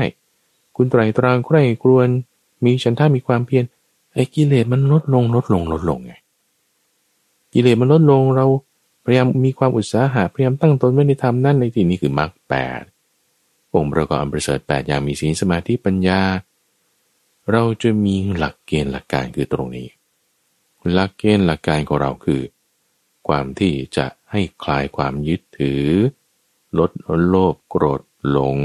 [0.76, 2.09] คุณไตรตรองใคร่ครวน
[2.64, 3.64] มีฉันท่ามีความเพียร
[4.14, 6.12] ไอ้กิเลสมันลดลงลดลงลดลงไง
[7.52, 8.46] กิเลสมันลดลงเรา
[9.05, 12.82] พยายามมีความอุตสาหะพยายามตั้งตนไว้ในธรรมนั่นในที่นี้คือมรรคแปด
[13.74, 16.20] องค์ประกอบอันประเสริฐแปดอย่างมีศีลสมาธิปัญญา
[17.53, 19.88] เราจะมีหลักเกณฑ์หลักการคือตรงนี้
[20.92, 22.42] หลักเกณฑ์หลักการของเราคือ
[23.28, 25.84] ความที่จะให้คลายความยึดถือ
[26.78, 26.90] ลด
[27.26, 28.59] โลภโกรธหลง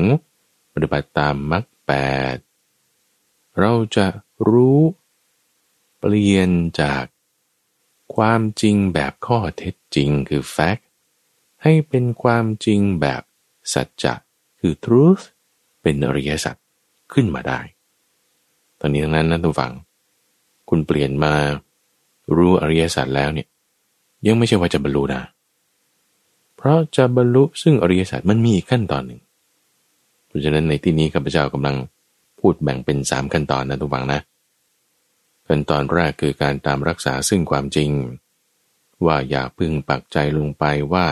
[0.73, 1.91] ปฏิบัติตามมรรคแป
[2.36, 2.38] ด
[3.59, 4.07] เราจะ
[4.49, 4.82] รู้
[5.99, 6.49] เปลี่ยน
[6.82, 7.03] จาก
[8.15, 10.84] ความจริงแบบข้อเท็จจริงคือ fact
[11.63, 13.21] ให้เป็นความจริงแบบ
[13.73, 14.13] สัจจะ
[14.59, 15.23] คือ truth
[15.82, 16.55] เป็นอริยสัจ
[17.13, 17.59] ขึ้นมาได้
[18.80, 19.73] ตอนนี้ทั้งนั้นนะทุกฝัง
[20.69, 21.34] คุณเปลี่ยนมา
[22.36, 23.47] รู้อริยสัจแล้วเนี่ย
[24.25, 25.21] ยังไม่ใช่ว่าจะบรรลุนะ
[26.57, 29.21] เพราะจะบรรลุซึ่งอริยสัจมันมีอีกขั้นตอนหนึ่ง
[30.27, 31.75] เพราะฉะนั้นในที่นี้ข้าพเจ้ากำลัง
[32.39, 34.19] พูดแบ่งเป็นสามขั้นตอนนะทุกฝังนะ
[35.47, 37.89] ขั้นตอนแรกคือการตามรักษาซึ่งความจริง
[39.05, 40.63] ว่าอย่าพึ่งปักใจลงไป
[40.93, 41.07] ว่า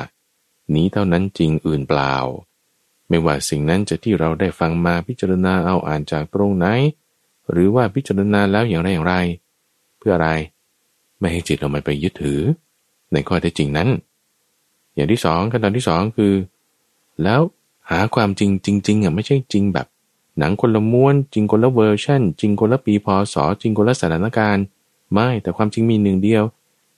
[0.73, 2.15] นี้เท่านั้นจริงอื่นเปล่า
[3.09, 6.67] ไม่ว่าสิ่งนั้นจะที่เราได้ฟังมาพิจารณาเอาอ่านจากตรงไหน
[7.51, 9.15] หรือว่าพิจารณาแล้วอย่างไรอย่างไร
[9.97, 10.29] เพื่ออะไร
[11.19, 12.41] ไม่ให้จิตเราไปยึดถือ
[13.13, 13.89] ในข้อเท็จจริงนั้น
[14.93, 16.33] อย่างที่สองขั้นตอนที่สองคือ
[17.23, 17.41] แล้ว
[17.89, 19.87] หาความจริงจริงๆอะไม่ใช่จริงแบบ
[20.39, 24.65] หนังคนละม้วน จริงคนละเวอร์ชันจริงคนละปีพศจริงคนละสถานการณ์
[25.13, 26.43] ไม่แต่ความจริงมีหนึ่งเดียว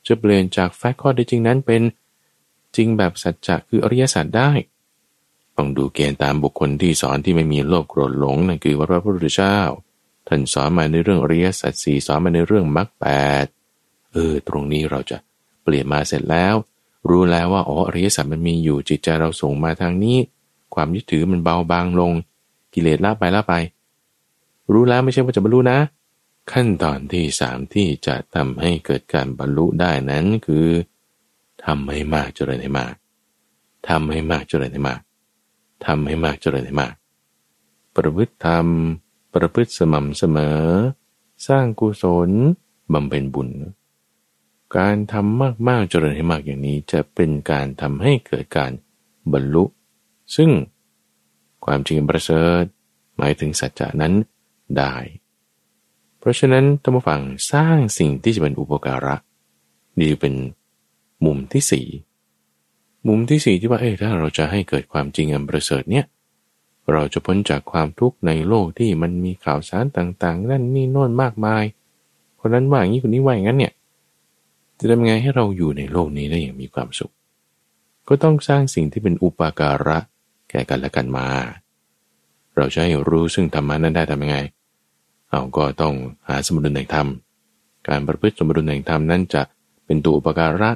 [0.07, 1.81] จะเปลี่ยนจากแฟกต์ข้อเท็จจริงนั้นเป็น
[2.75, 4.51] จริงแบบสัจจะคืออริยสัจได้
[5.57, 9.57] ต้องดูเกณฑ์ตามบุคคลที่สอนที่ไม่มีโลภโกรธหลงนั่นคือพระพุทธเจ้า
[10.27, 13.07] ท่านสอนมาในเรื่องอริยสัจสี่สอนมาในเรื่องมรรคแป
[13.43, 13.45] ด
[14.11, 15.17] เออ ตรงนี้เราจะ
[15.63, 16.55] เปลี่ยนมาเสร็จแล้ว
[17.09, 20.17] รู้แล้วว่าอ๋ออริยสัจมันมีอยู่จิตใจเราส่งมาทางนี้
[20.73, 22.11] ความยึดถือมันเบาบางลง
[22.73, 23.53] กิเลสละไปละไป
[24.71, 25.79] รู้แล้วไม่ใช่ว่าจะบรรลุนะ
[26.51, 30.67] ขั้นตอนที่สามที่จะทำให้เกิดการบรรลุได้นั้นคือ
[31.65, 32.93] ทำให้มากเจริญให้มาก
[33.89, 35.01] ทำให้มากเจริญให้มาก
[35.85, 36.93] ทำให้มากเจริญให้มาก
[37.95, 38.67] ประพฤติธรรม
[39.33, 40.61] ประพฤติสม่ำเสมอ
[41.47, 42.29] สร้างกุศล
[42.93, 43.49] บำเพ็ญบุญ
[44.77, 48.71] การทำมากๆเจริญให้มากอย่างนี้จะเป็นการทำให้เกิดการ
[49.33, 49.63] บรรลุ
[50.35, 50.49] ซึ่ง
[51.65, 52.63] ความจริงประเสริฐ
[53.17, 54.13] หมายถึงสัจจะนั้น
[54.77, 54.95] ได้
[56.19, 57.21] เพราะฉะนั้นธรรมฝัง
[57.51, 59.15] สร้างสิ่งที่จะเป็นอุปการะ
[59.99, 60.35] นี่เป็น
[61.25, 61.87] มุมที่สี่
[63.07, 66.05] มุมที่สี่ที่ว่าเอ้ถ้าเราจะให้เกิดความจริงอันประเสริฐเนี่ย
[66.93, 71.63] เราจะพ้นจากความทุกข์ในโลกที่มันมีข่าวสารต่างๆ นั่นนี่โน่นมากมาย
[72.39, 73.73] คนนั้นว่าอย่างนี้คนนี้ว่าอย่างนั้นเนี่ย
[74.79, 77.11] จะทำไงให้เราอยู่ในโลกนี้ได้อย่างมีความสุข
[78.07, 79.97] ก็ต้องสร้างสิ่งที่เป็นอุปการะ
[80.49, 81.27] แก่กันและกันมา
[82.55, 84.37] เราจะให้รู้ซึ่งธรรมะนั้นได้ทำยังไง
[85.29, 85.93] เอาก็ต้อง
[86.27, 87.07] หาสมดุลแห่งธรรม
[87.87, 89.41] การประพฤติสมดุลแห่งธรรมนั้นจะ
[89.85, 90.71] เป็นตัวอุปการะ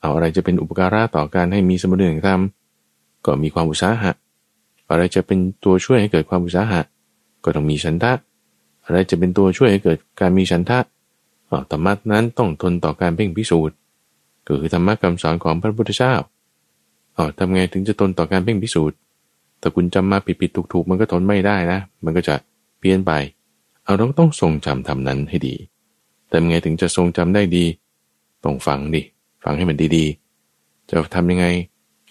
[0.00, 2.40] เอาอะไรจะเป็นอุปการะต่อการให้มีสมดุลแห่งธรรม
[3.26, 4.12] ก็มีความอุตสาหะ
[4.90, 6.80] อะไรจะเป็นตัวช่วยให้เกิดความอุตสาหะ
[7.44, 8.12] ก็ต้องมีฉันทะ
[8.84, 10.78] อะไรจะเป็นตัวช่วยให้เกิดการมีฉันทะ
[11.70, 13.76] ธรรมะนั้นต้องทนต่อการเพ่งพิสูจน์
[14.46, 16.14] ก็คือธรรมะคำสอนของพระพุทธเจ้า
[17.16, 18.96] อ๋อทำไงถึงจะทนต่อการเพ่งพิสูจน์
[19.60, 22.34] ถ้าคุณจำมาผิดผิดถูกถูกมันก็ทนไม่ได้นะ มันก็จะ
[22.78, 23.12] เพี้ยนไป
[23.84, 25.54] เอาเราต้องทรงจำทำนั้นให้ดี
[26.30, 27.64] ทำไงถึงจะทรงจำได้ดี
[28.44, 29.02] ต้องฟังดิ
[29.44, 31.46] ฟังให้มันดีๆ จะทำยังไง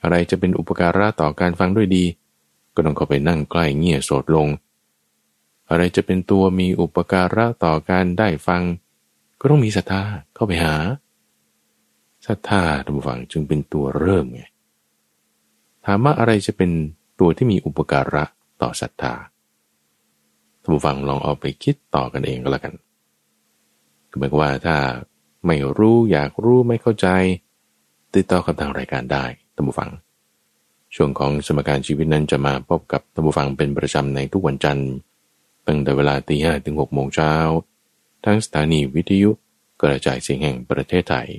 [0.03, 2.03] อะไรจะเป็นอุปการะต่อการฟังด้วยดี
[2.77, 4.47] ก็ต้องเข้าไปนั่งใกล้เงี่ยโสดลง
[5.69, 8.63] อะไรจะเป็นตัวมีอุปการะต่อการได้ฟัง
[9.39, 10.01] ก็ต้องมีศรัทธา
[10.35, 10.75] เข้าไปหา
[12.27, 14.41] ศรัทธาท่านผู้ฟังจึงเป็นตัวเริ่มไง
[15.85, 16.71] ถามว่าอะไรจะเป็น
[17.19, 18.23] ตัวที่มีอุปการะ
[18.61, 19.13] ต่อศรัทธา
[20.61, 22.73] ท่านผู้ฟังลองเอาไปคิดต่อกันเองก็แล้วกัน
[24.09, 24.77] คือหมายว่าถ้า
[25.45, 27.07] ไม่รู้อยากรู้ไม่เข้าใจ
[28.15, 29.25] ติดต่อกับทางรายการได้
[29.55, 29.89] ท่านผู้ฟัง
[30.95, 34.91] ช่วงของสมการชีวิตนั้นจะมาพบกับท่านผู้ฟังเป็นประจำในทุกวันจันทร์
[35.67, 37.33] ตั้งแต่เวลาตีห้ถึงหกโมงเช้า
[38.25, 39.31] ทั้งสถานีวิทยุ
[39.81, 41.29] กระจายเสียงแห่งประเทศไทย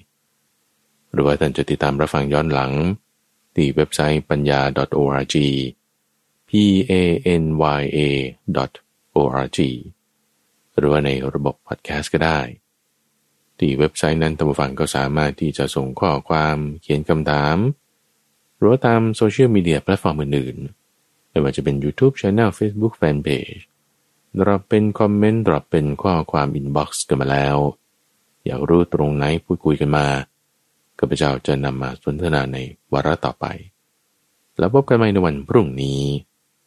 [1.13, 2.73] หรือว่าท่านจะติดตามรับฟังย้อนหลัง
[3.55, 4.61] ที่เว็บไซต์ปัญญา
[5.01, 5.37] .org
[6.49, 6.51] p
[6.91, 6.93] a
[7.43, 7.45] n
[7.81, 8.01] y a
[9.17, 9.59] .org
[10.77, 12.41] หรือว่าในระบบพอดแคสต์ก็ได้
[13.59, 17.57] ที่เว็บไซต์นั้นท่านผู้ฟังก็สามารถที่จะส่งข้อความเขียนคำถาม
[18.59, 23.63] หรือตามโซเชียลมีเดียแพลตฟอร์มอื่นๆไม่ว่าจะเป็น YouTube Channel Facebook Fanpage
[24.39, 27.57] drop เป็นคอมเมนต์ drop เป็นข้อความ inbox กันมาแล้ว
[28.47, 30.07] อยากรู้ตรงไหนพูดคุยกันมา
[30.99, 32.59] ข้าพเจ้าจะนำมาสนทนาใน
[32.93, 33.47] วาระต่อไป
[34.59, 36.01] แล้วพบกันใหม่ในวันพรุ่งนี้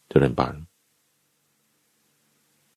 [0.09, 0.55] เจริญพร